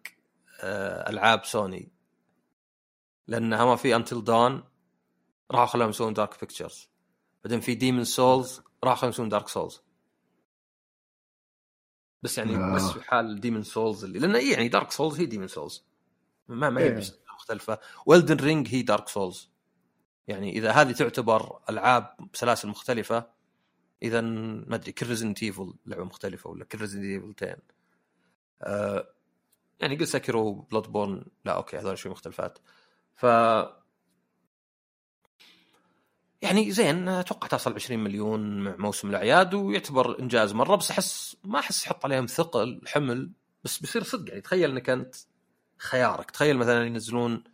[0.61, 1.93] آه، ألعاب سوني
[3.29, 4.65] لأنها ما في Until Dawn
[5.51, 6.89] راحوا خلاهم يسوون Dark Pictures
[7.45, 9.83] بعدين في Demon's Souls راحوا خلاهم يسوون Dark Souls
[12.23, 12.75] بس يعني آه.
[12.75, 15.85] بس في حال Demon's Souls اللي لأن يعني Dark Souls هي Demon's Souls
[16.49, 17.03] ما ما هي إيه.
[17.35, 17.79] مختلفة.
[18.07, 19.52] و Elden Ring هي Dark Souls
[20.29, 23.27] يعني إذا هذه تعتبر ألعاب بسلاسل مختلفة
[24.03, 27.05] إذا ما أدري كل Resident Evil لعبة مختلفة ولا كل Resident
[27.43, 27.57] Evil
[28.63, 29.09] آه
[29.81, 32.59] يعني قل Sekiro Bloodborne لا أوكي هذول شوي مختلفات.
[33.17, 33.25] ف
[36.43, 41.59] يعني زين أتوقع تصل 20 مليون مع موسم الأعياد ويعتبر إنجاز مرة بس أحس ما
[41.59, 43.33] أحس يحط عليهم ثقل حمل
[43.65, 44.29] بس بيصير صدق.
[44.29, 45.15] يعني تخيل إنك أنت
[45.79, 47.45] خيارك تخيل مثلا ينزلون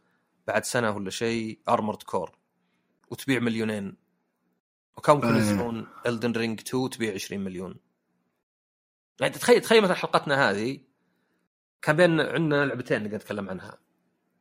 [0.47, 2.39] بعد سنة ولا شيء Armored Core
[3.11, 3.97] وتبيع مليونين.
[4.97, 7.77] وكم ممكن ينزلون Elden Ring 2 تبيع 20 مليون.
[9.21, 10.81] يعني تخيل تخيل مثلا حلقتنا هذه
[11.83, 13.79] كان بين عندنا لعبتين نقدر نتكلم عنها.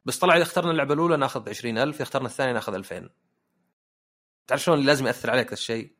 [0.05, 3.09] بس طلع إذا اخترنا اللعبة الأولى ناخذ 20000 إذا اخترنا الثانية ناخذ 2000
[4.47, 5.91] تعرف شلون لازم يأثر عليك الشيء؟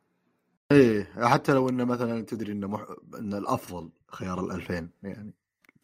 [0.72, 2.86] إيه حتى لو إنه مثلا تدري إنه مح...
[3.20, 5.34] إن الأفضل خيار ال 2000 يعني.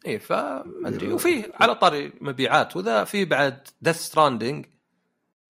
[0.06, 1.12] إيه فما أدري.
[1.12, 4.66] وفي على طاري مبيعات وإذا في بعد Death Stranding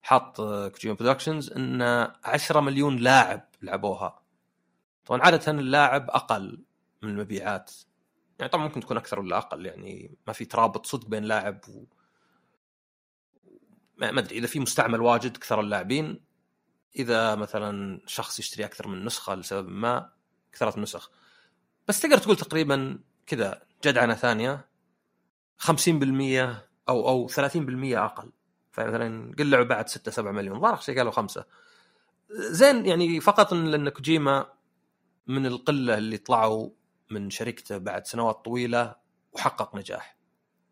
[0.05, 1.81] حاط Kojima Productions إن
[2.23, 4.21] 10 مليون لاعب لعبوها.
[5.05, 6.63] طبعا عادة اللاعب أقل
[7.01, 7.71] من المبيعات.
[8.39, 11.85] يعني طبعا ممكن تكون أكثر ولا أقل يعني ما في ترابط صدق بين لاعب و
[13.97, 16.25] ما أدري إذا في مستعمل واجد كثر اللاعبين
[16.95, 20.09] إذا مثلا شخص يشتري أكثر من نسخة لسبب ما
[20.51, 21.11] كثرت النسخ.
[21.87, 24.69] بس تقدر تقول تقريبا كذا جدعنة ثانية
[25.57, 25.69] 50%
[26.89, 27.37] أو أو 30%
[27.97, 28.31] أقل.
[28.75, 31.45] فمثلا قل لعبه بعد 6 7 مليون ظهر شيء قالوا خمسة.
[32.29, 34.53] زين يعني فقط لأن كوجيما
[35.27, 36.69] من القلة اللي طلعوا
[37.11, 38.95] من شركته بعد سنوات طويلة
[39.31, 40.17] وحقق نجاح.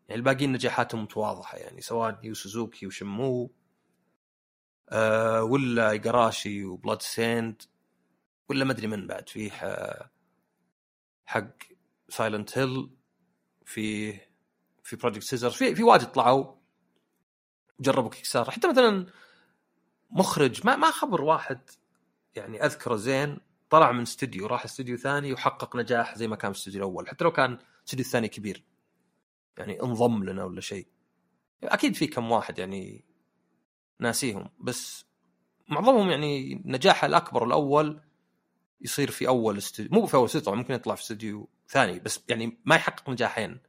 [0.08, 3.52] يعني الباقيين نجاحاتهم متواضحة يعني سواء Yu Suzuki و
[4.90, 7.62] Shenmue ولا Igarashi و Bloodstained
[8.48, 9.28] ولا ما أدري من بعد.
[9.28, 9.50] فيه
[11.26, 11.54] حق
[12.08, 12.90] Silent Hill
[13.64, 14.12] في
[14.82, 16.53] في Project سيزر في في واجد طلعوا.
[17.80, 18.50] جربوا كيكسار.
[18.50, 19.06] حتى مثلا
[20.10, 21.60] مخرج ما ما خبر واحد
[22.34, 23.38] يعني أذكره زين
[23.70, 27.24] طلع من استوديو راح استوديو ثاني وحقق نجاح زي ما كان في الاستوديو الأول حتى
[27.24, 28.64] لو كان الاستوديو الثاني كبير.
[29.58, 30.86] يعني انضم لنا ولا شيء.
[31.62, 33.04] أكيد في كم واحد يعني
[34.00, 35.04] ناسيهم بس
[35.68, 38.00] معظمهم يعني نجاحه الأكبر الأول
[38.80, 42.58] يصير في أول استوديو مو في أول استوديو ممكن يطلع في استوديو ثاني بس يعني
[42.64, 43.60] ما يحقق نجاحين.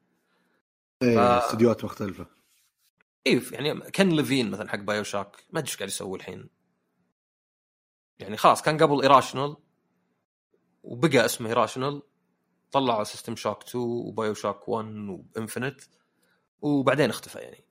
[1.01, 1.19] إيه ف...
[1.19, 2.25] استديوهات مختلفة.
[3.27, 6.49] إيه يعني Ken Levine مثلا حق BioShock ما أدري إيش قاعد يسوي الحين.
[8.19, 9.57] يعني خلاص كان قبل Irrational
[10.83, 12.01] وبقى اسمه Irrational
[12.71, 14.85] طلعوا System Shock 2 و BioShock 1
[15.35, 15.81] و Infinite
[16.61, 17.65] وبعدين اختفى يعني.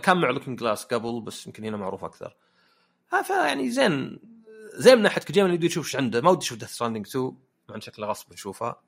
[0.00, 2.36] كان مع Looking Glass قبل بس يمكن هنا معروف أكثر.
[3.24, 4.20] فيعني زين
[4.74, 6.20] زين من ناحيه كوجيما اللي يشوف إيش عنده.
[6.20, 7.36] ما ودي أشوف Death Stranding 2
[7.68, 8.82] مع شكله غصب نشوفها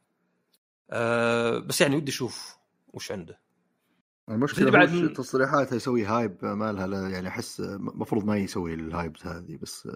[0.90, 2.56] أه بس يعني ودي أشوف
[2.88, 3.40] وش عنده.
[4.30, 5.12] المشكلة بعد من...
[5.12, 9.86] تصريحاتها يسوي hype ما لها يعني أحس المفروض ما يسوي ال hype هذه بس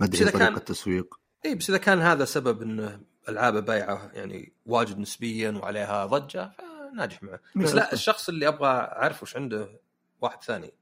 [0.00, 0.54] ما أدري طريقة كان...
[0.54, 1.20] التسويق.
[1.44, 6.52] اي بس إذا كان هذا سبب انه العابه بايعه يعني واجد نسبيا وعليها ضجة
[6.92, 7.40] فناجح معه.
[7.56, 9.80] بس لا الشخص اللي أبغى أعرف وش عنده
[10.20, 10.72] واحد ثاني.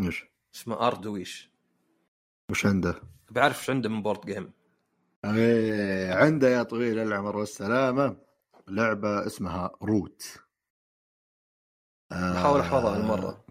[0.00, 1.50] إيش؟ اسمه أردويش.
[2.50, 4.52] وش عنده؟ بعرف وش عنده من board game
[5.24, 8.16] إيه عنده يا طويل العمر والسلامة.
[8.68, 10.45] لعبة اسمها Root
[12.10, 13.46] بحاول احفظها المره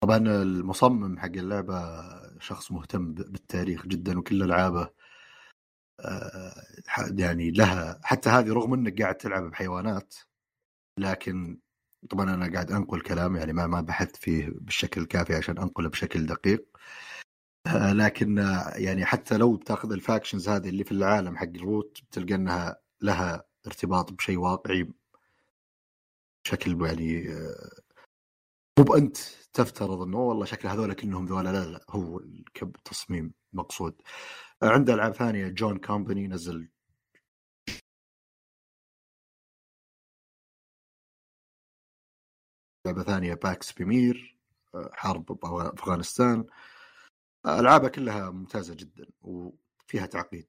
[0.00, 2.02] طبعا المصمم حق اللعبة
[2.40, 4.90] شخص مهتم بالتاريخ جدا وكل ألعابه
[6.00, 6.54] آه،
[7.18, 10.14] يعني لها حتى هذه رغم إنك قاعد تلعب بحيوانات
[10.98, 11.58] لكن
[12.10, 16.26] طبعا أنا قاعد أنقل كلام يعني ما ما بحثت فيه بالشكل الكافي عشان أنقله بشكل
[16.26, 16.66] دقيق.
[17.66, 18.38] آه، لكن
[18.76, 22.76] يعني حتى لو بتاخذ ال factions هذه اللي في العالم حق ال Root بتلقى إنها
[23.02, 24.92] لها ارتباط بشيء واقعي
[26.44, 27.84] بشكل يعني آه،
[28.78, 29.16] مو بأنت
[29.52, 32.20] تفترض إنه والله شكل هذول كلهم ذولا لا لا هو
[32.62, 34.02] التصميم مقصود.
[34.62, 36.68] عنده ألعاب ثانية John Company نزل
[42.86, 44.38] لعبة ثانية Pax Pamir
[44.74, 46.44] آه، حرب أفغانستان.
[47.46, 50.48] ألعابها كلها ممتازة جدا وفيها تعقيد.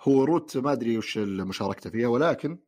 [0.00, 2.58] فهو Root ما أدري وش مشاركته فيها ولكن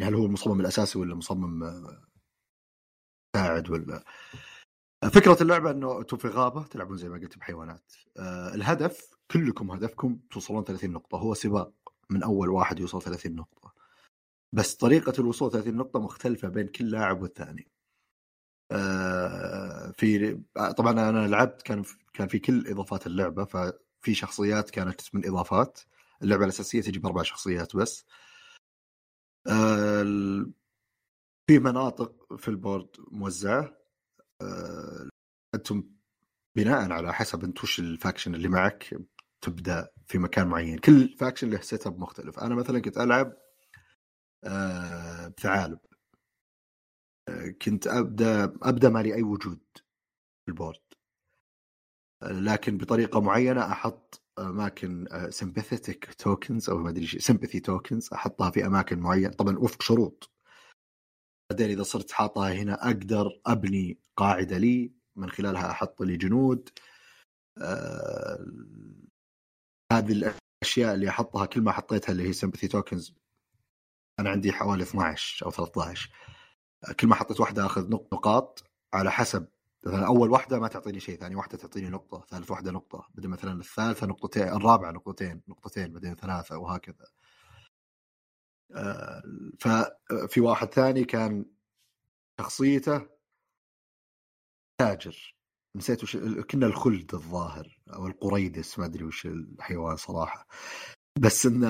[0.00, 1.62] هل هو المصمم الأساسي ولا مصمم
[3.36, 4.04] مساعد ولا؟
[5.14, 7.92] فكرة اللعبة إنه أنتم في غابة تلعبون زي ما قلت بحيوانات.
[8.18, 11.18] آه، الهدف كلكم هدفكم توصلون 30 نقطة.
[11.18, 11.72] هو سباق
[12.10, 13.72] من أول واحد يوصل 30 نقطة.
[14.52, 17.68] بس طريقة الوصول 30 نقطة مختلفة بين كل لاعب والثاني.
[19.96, 20.40] في
[20.76, 25.80] طبعا أنا لعبت كان كان في كل إضافات اللعبة ففي شخصيات كانت من إضافات.
[26.22, 28.04] اللعبة الأساسية تجي بأربع شخصيات بس.
[29.46, 30.02] آه،
[31.46, 33.78] في مناطق في البورد موزعة.
[34.42, 35.08] آه،
[35.54, 35.84] أنتم
[36.56, 38.94] بناء على حسب أنت وش ال faction اللي معك
[39.40, 40.78] تبدأ في مكان معين.
[40.78, 42.38] كل faction له setup مختلف.
[42.38, 43.32] أنا مثلا كنت ألعب
[44.44, 45.78] آه، بثعالب.
[45.84, 45.87] آه،
[47.62, 49.60] كنت أبدأ أبدأ ما لي أي وجود
[50.44, 50.80] في ال board.
[52.22, 58.50] آه، لكن بطريقة معينة أحط أماكن sympathetic tokens أو ما أدري شيء sympathy tokens أحطها
[58.50, 59.28] في أماكن معينة.
[59.32, 60.30] طبعا وفق شروط.
[61.50, 66.68] بعدين إذا صرت حاطها هنا أقدر أبني قاعدة لي من خلالها أحط لي جنود.
[67.58, 68.46] آه
[69.92, 73.14] هذه الأشياء اللي أحطها كل ما حطيتها اللي هي سمباثي توكنز
[74.20, 76.37] أنا عندي حوالي 12 أو 13 آه،
[77.00, 79.48] كل ما حطيت واحدة أخذ نق- نقاط على حسب.
[79.86, 83.08] مثلا أول واحدة ما تعطيني شيء ثاني واحدة تعطيني نقطة ثالث واحدة نقطة.
[83.14, 87.06] بعدين مثلا الثالثة نقطتين الرابعة نقطتين نقطتين بعدين ثلاثة وهكذا.
[88.74, 89.22] آه،
[89.60, 91.44] ففي واحد ثاني كان
[92.40, 93.06] شخصيته
[94.78, 95.34] تاجر.
[95.76, 96.16] نسيت وش
[96.50, 100.46] كنا الخلد الظاهر أو القريدس ما أدري وش الحيوان صراحة.
[101.20, 101.64] بس إن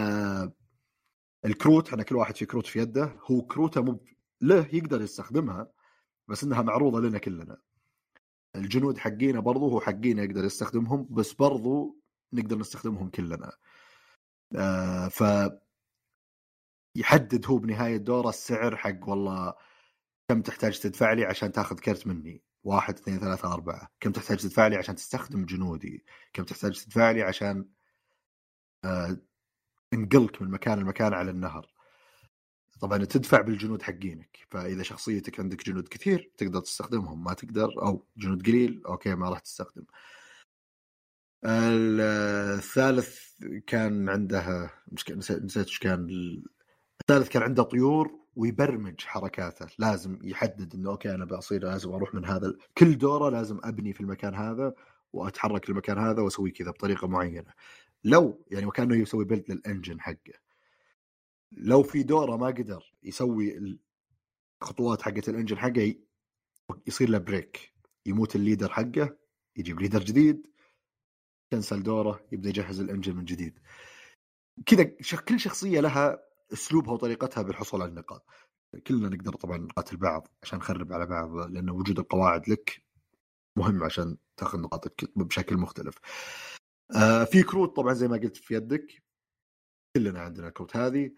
[1.45, 3.17] الكروت إحنا كل واحد في كروت في يده.
[3.31, 4.01] هو كروته مو
[4.43, 5.73] له يقدر يستخدمها
[6.29, 7.59] بس إنها معروضة لنا كلنا.
[8.57, 12.01] الجنود حقينا برضو هو حقينا يقدر يستخدمهم بس برضو
[12.33, 13.53] نقدر نستخدمهم كلنا.
[14.57, 15.23] آه ف
[16.97, 19.55] يحدد هو بنهاية دوره السعر حق والله
[20.29, 23.89] كم تحتاج تدفع لي عشان تاخذ كرت مني؟ واحد اثنين ثلاثة أربعة.
[24.01, 27.69] كم تحتاج تدفع لي عشان تستخدم جنودي؟ كم تحتاج تدفع لي عشان
[28.85, 29.17] آه
[29.95, 31.78] انقلك من مكان لمكان على النهر؟
[32.81, 38.47] طبعا تدفع بالجنود حقينك فإذا شخصيتك عندك جنود كثير تقدر تستخدمهم ما تقدر أو جنود
[38.47, 39.85] قليل أوكي ما راح تستخدم.
[41.45, 43.19] الثالث
[43.67, 46.09] كان عنده مش نسيت إيش كان
[47.01, 52.25] الثالث كان عنده طيور ويبرمج حركاته لازم يحدد إنه أوكي أنا بصير لازم أروح من
[52.25, 54.75] هذا كل دورة لازم أبني في المكان هذا
[55.13, 57.53] وأتحرك المكان هذا وأسوي كذا بطريقة معينة.
[58.05, 60.48] لو يعني وكأنه يسوي build لل engine حقه.
[61.53, 63.79] لو في دوره ما قدر يسوي
[64.63, 65.95] الخطوات حقت ال engine حقه
[66.87, 67.75] يصير له break
[68.07, 69.17] يموت ال leader حقه
[69.57, 70.47] يجيب leader جديد
[71.53, 73.59] cancel دوره يبدأ يجهز ال engine من جديد.
[74.67, 74.85] كذا
[75.29, 76.19] كل شخصية لها
[76.53, 78.27] أسلوبها وطريقتها بالحصول على النقاط.
[78.87, 82.83] كلنا نقدر طبعا نقاتل بعض عشان نخرب على بعض لأن وجود القواعد لك
[83.59, 85.99] مهم عشان تأخذ نقاطك بشكل مختلف.
[86.97, 89.03] آه في كروت طبعا زي ما قلت في يدك.
[89.97, 91.15] كلنا عندنا الكروت هذه.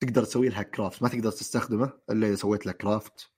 [0.00, 1.02] تقدر تسوي لها craft.
[1.02, 3.30] ما تقدر تستخدمه إلا إذا سويت له craft.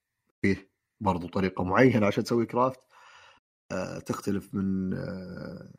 [0.43, 0.71] فيه
[1.01, 2.81] برضو طريقة معينة عشان تسوي craft.
[3.73, 5.73] آه تختلف من آه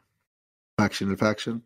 [0.77, 1.61] faction ل faction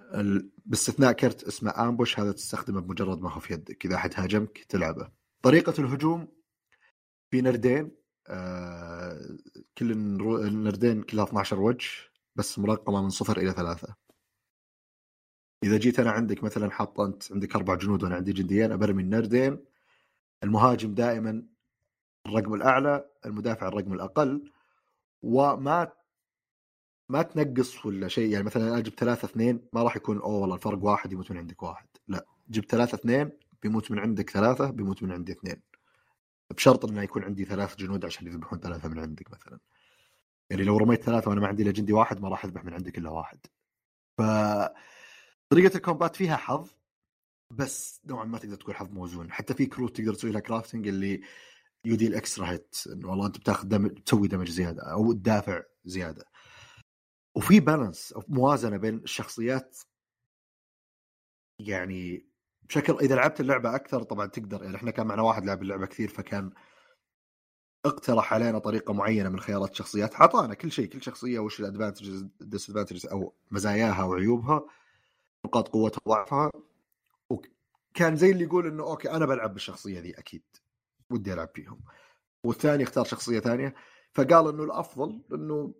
[0.00, 3.86] ال- باستثناء كرت اسمه ambush هذا تستخدمه بمجرد ما هو في يدك.
[3.86, 5.10] إذا أحد هاجمك تلعبه.
[5.42, 6.28] طريقة الهجوم
[7.30, 7.90] في نردين.
[8.28, 9.36] آه
[9.78, 11.88] كل النردين كلها 12 وجه
[12.36, 13.94] بس مرقمة من صفر إلى ثلاثة.
[15.64, 19.58] إذا جيت أنا عندك مثلا حاط أنت عندك أربع جنود وأنا عندي جنديين أبرمي النردين
[20.42, 21.42] المهاجم دائما
[22.26, 24.50] الرقم الأعلى المدافع الرقم الأقل
[25.22, 25.92] وما
[27.08, 28.32] ما تنقص ولا شيء.
[28.32, 31.38] يعني مثلا أنا جبت ثلاثة اثنين ما راح يكون أوه والله الفرق واحد يموت من
[31.38, 31.86] عندك واحد.
[32.08, 33.30] لا جبت ثلاثة اثنين
[33.62, 35.62] بيموت من عندك ثلاثة بيموت من عندي اثنين.
[36.50, 39.58] بشرط إنه يكون عندي ثلاث جنود عشان يذبحون ثلاثة من عندك مثلا.
[40.50, 42.98] يعني لو رميت ثلاثة وأنا ما عندي إلا جندي واحد ما راح أذبح من عندك
[42.98, 43.38] إلا واحد.
[44.18, 44.22] ف
[45.54, 46.70] طريقة ال combat فيها حظ
[47.50, 51.22] بس نوعا ما تقدر تقول حظ موزون حتى في كروت تقدر تسوي لها crafting اللي
[51.84, 56.24] يودي ال extra hit إنه والله أنت بتاخذ damage تسوي damage زيادة أو تدافع زيادة.
[57.34, 59.78] وفي balance أو موازنة بين الشخصيات.
[61.60, 62.26] يعني
[62.62, 66.08] بشكل إذا لعبت اللعبة أكثر طبعا تقدر يعني إحنا كان معنا واحد لعب اللعبة كثير
[66.08, 66.52] فكان
[67.86, 73.06] اقترح علينا طريقة معينة من خيارات الشخصيات اعطانا كل شيء كل شخصية وش ال advantages
[73.06, 74.83] أو مزاياها وعيوبها.
[75.44, 76.50] نقاط قوتها وضعفها
[77.30, 80.42] وكان زي اللي يقول إنه okay أنا بلعب بالشخصية ذي أكيد.
[81.10, 81.80] ودي ألعب فيهم.
[82.44, 83.74] والثاني اختار شخصية ثانية.
[84.12, 85.74] فقال إنه الأفضل إنه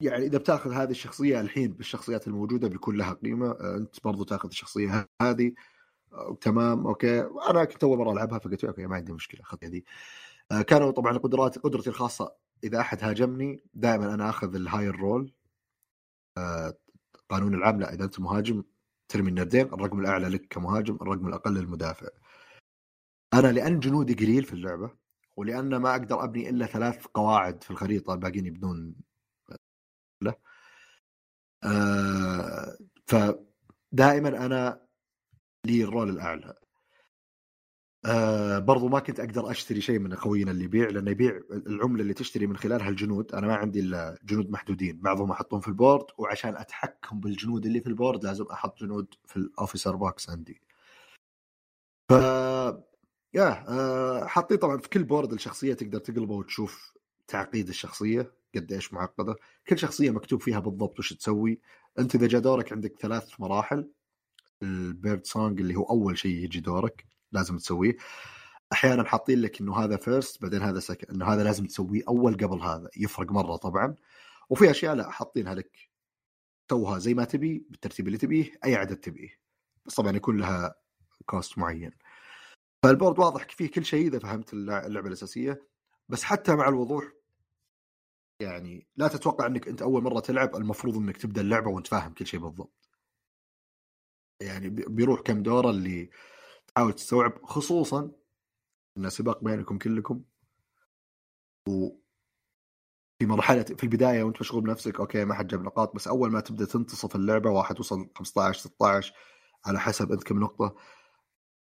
[0.00, 4.48] يعني إذا بتاخذ هذه الشخصية الحين بالشخصيات الموجودة بيكون لها قيمة آه، أنت برضو تاخذ
[4.48, 5.52] الشخصية هذه.
[6.12, 7.20] آه، تمام okay.
[7.50, 9.82] أنا كنت أول مرة ألعبها فقلت okay ما عندي مشكلة اخذ هذه.
[10.52, 15.32] آه، كانوا طبعا قدراتي قدرتي الخاصة إذا أحد هاجمني دائما أنا أخذ ال higher roll
[17.28, 18.62] قانون العام لا إذا أنت مهاجم
[19.08, 22.08] ترمي النردين الرقم الأعلى لك كمهاجم الرقم الأقل للمدافع.
[23.34, 24.90] أنا لأن جنودي قليل في اللعبة
[25.36, 28.94] ولأن ما أقدر أبني إلا ثلاث قواعد في الخريطة الباقيين يبنون.
[30.22, 30.34] له
[31.64, 34.86] آه فدائما أنا
[35.66, 36.54] لي ال roll الأعلى.
[38.06, 42.14] آه برضو ما كنت أقدر أشتري شيء من أخوينا اللي يبيع لأنه يبيع العملة اللي
[42.14, 43.34] تشتري من خلالها الجنود.
[43.34, 47.80] أنا ما عندي إلا جنود محدودين بعضهم أحطهم في ال board وعشان أتحكم بالجنود اللي
[47.80, 50.60] في ال board لازم أحط جنود في ال officer box عندي.
[52.08, 52.12] ف
[53.34, 56.94] yeah آه حاطين طبعا في كل board الشخصية تقدر تقلبه وتشوف
[57.28, 59.36] تعقيد الشخصية قد إيش معقدة.
[59.68, 61.60] كل شخصية مكتوب فيها بالضبط وش تسوي.
[61.98, 63.90] أنت إذا جاء دورك عندك ثلاث مراحل.
[64.62, 67.13] ال birdsong اللي هو أول شيء يجي دورك.
[67.34, 67.96] لازم تسويه.
[68.72, 72.60] أحيانا حاطين لك إنه هذا first بعدين هذا second إنه هذا لازم تسويه أول قبل
[72.60, 73.96] هذا يفرق مرة طبعا.
[74.50, 75.90] وفي أشياء لا حاطينها لك
[76.70, 79.38] سوها زي ما تبي بالترتيب اللي تبيه أي عدد تبيه.
[79.86, 80.74] بس طبعا يكون لها
[81.26, 81.92] cost معين.
[82.84, 85.68] ف ال board واضح فيه كل شيء إذا فهمت اللعبة الأساسية.
[86.08, 87.04] بس حتى مع الوضوح
[88.40, 92.26] يعني لا تتوقع إنك أنت أول مرة تلعب المفروض إنك تبدأ اللعبة وأنت فاهم كل
[92.26, 92.90] شيء بالضبط.
[94.40, 96.10] يعني بيروح كم دورة اللي
[96.74, 98.10] تحاول تستوعب خصوصا
[98.98, 100.24] إن سباق بينكم كلكم.
[101.68, 101.90] و
[103.18, 106.40] في مرحلة في البداية وأنت مشغول بنفسك okay ما حد جاب نقاط بس أول ما
[106.40, 109.14] تبدأ تنتصف اللعبة واحد وصل 15 16
[109.66, 110.76] على حسب أنت كم نقطة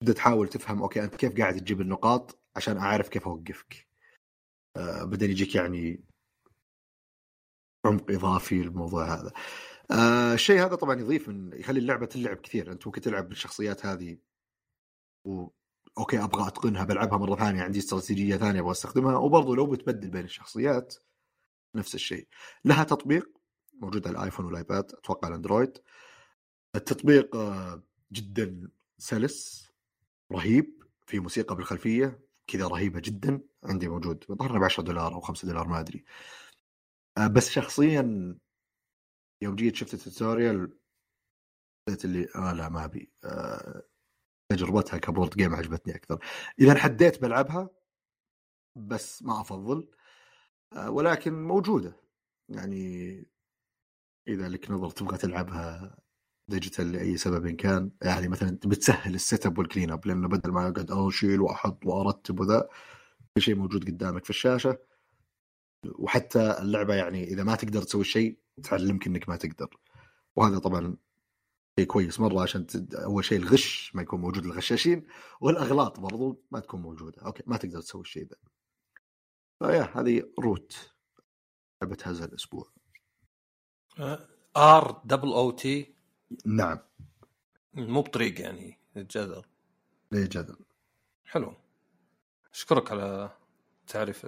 [0.01, 3.88] تبدأ تحاول تفهم okay أنت كيف قاعد تجيب النقاط عشان أعرف كيف أوقفك.
[4.78, 6.04] آه بدأ يجيك يعني
[7.86, 9.32] عمق إضافي للموضوع هذا.
[9.91, 12.72] آه الشيء هذا طبعا يضيف من يخلي اللعبة تلعب كثير.
[12.72, 14.18] أنت ممكن تلعب بالشخصيات هذه
[15.26, 15.47] و
[15.97, 20.26] okay أبغى أتقنها بلعبها مرة ثانية عندي استراتيجية ثانية أبغى أستخدمها وبرضه لو بتبدل بين
[20.26, 20.95] الشخصيات
[21.76, 22.28] نفس الشيء.
[22.65, 23.30] لها تطبيق
[23.82, 25.78] موجود على الآيفون والآيباد أتوقع الاندرويد
[26.76, 29.69] التطبيق آه، جدا سلس
[30.32, 35.47] رهيب في موسيقى بالخلفية كذا رهيبة جدا عندي موجود ظهرنا ب 10 دولار أو 5
[35.47, 36.05] دولار ما أدري.
[37.17, 38.36] آه، بس شخصيا
[39.41, 40.78] يوم جيت شفت ال tutorial
[41.88, 43.11] قلت اللي آه لا ما أبي.
[43.24, 43.84] آه
[44.56, 46.20] تجربتها ك board game عجبتني أكثر.
[46.60, 47.70] إذا حديت بلعبها
[48.76, 49.89] بس ما أفضل.
[50.74, 51.95] آه ولكن موجودة.
[52.49, 53.26] يعني
[54.28, 55.97] إذا لك نظر تبغى تلعبها
[56.49, 60.51] digital لأي سبب كان يعني مثلا بتسهل ال set up وال clean up لأنه بدل
[60.51, 62.70] ما أقعد أشيل وأحط وأرتب وذا
[63.38, 64.78] كل شيء موجود قدامك في الشاشة.
[65.99, 69.78] وحتى اللعبة يعني إذا ما تقدر تسوي شيء تعلمك إنك ما تقدر.
[70.36, 70.97] وهذا طبعا
[71.80, 72.95] شيء كويس مرة عشان تد...
[72.95, 75.07] أول شيء الغش ما يكون موجود للغشاشين
[75.41, 77.21] والأغلاط برضو ما تكون موجودة.
[77.22, 78.36] okay ما تقدر تسوي الشيء ذا
[79.60, 80.93] ف yeah هذه Root.
[81.82, 82.71] لعبة هذا الأسبوع.
[84.58, 85.95] R double O T
[86.45, 86.80] نعم.
[87.74, 89.43] مو بطريق يعني جدل.
[90.11, 90.65] ليه جدل.
[91.26, 91.53] حلو.
[92.53, 93.38] أشكرك على
[93.88, 94.28] تعريف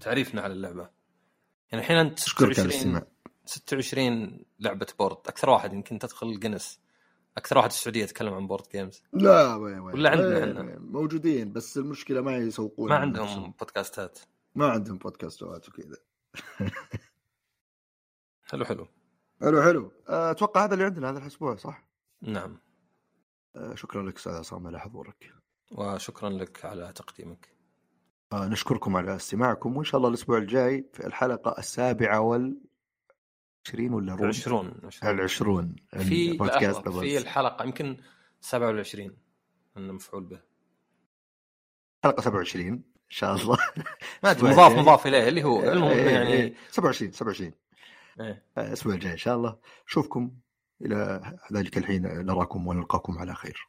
[0.00, 0.90] تعريفنا على اللعبة.
[1.72, 3.02] يعني الحين أنت 26
[3.46, 5.16] 26 لعبة board.
[5.26, 6.80] أكثر واحد يمكن تدخل جنس
[7.36, 9.94] أكثر واحد في السعودية يتكلم عن board games لا وين وين.
[9.94, 10.78] ولا عندنا إحنا.
[10.78, 13.54] موجودين بس المشكلة ما يسوقون ما عندهم نفسهم.
[13.58, 14.18] بودكاستات
[14.54, 15.96] ما عندهم بودكاستات وكذا.
[18.50, 18.88] حلو حلو.
[19.40, 19.92] حلو حلو.
[20.06, 21.88] أتوقع هذا اللي عندنا هذا الأسبوع صح؟
[22.22, 22.58] نعم.
[23.74, 25.32] شكرا لك أستاذ عصام على حضورك.
[25.72, 27.56] وشكرا لك على تقديمك.
[28.32, 32.60] آه نشكركم على استماعكم وإن شاء الله الأسبوع الجاي في الحلقة السابعة وال
[33.66, 35.76] 20 ولا ربع 20 العشرون.
[35.98, 37.96] في بودكاست في الحلقة يمكن
[38.40, 39.16] 27
[39.76, 40.40] انه مفعول به.
[42.04, 43.58] حلقة 27 إن شاء الله.
[44.22, 47.52] ما أدري مضاف مضاف إليه اللي هو المهم إيه، يعني 27 27
[48.20, 48.42] إيه.
[48.58, 49.56] الأسبوع الجاي إن شاء الله.
[49.88, 50.30] أشوفكم
[50.82, 51.20] إلى
[51.52, 53.68] ذلك الحين نراكم ونلقاكم على خير.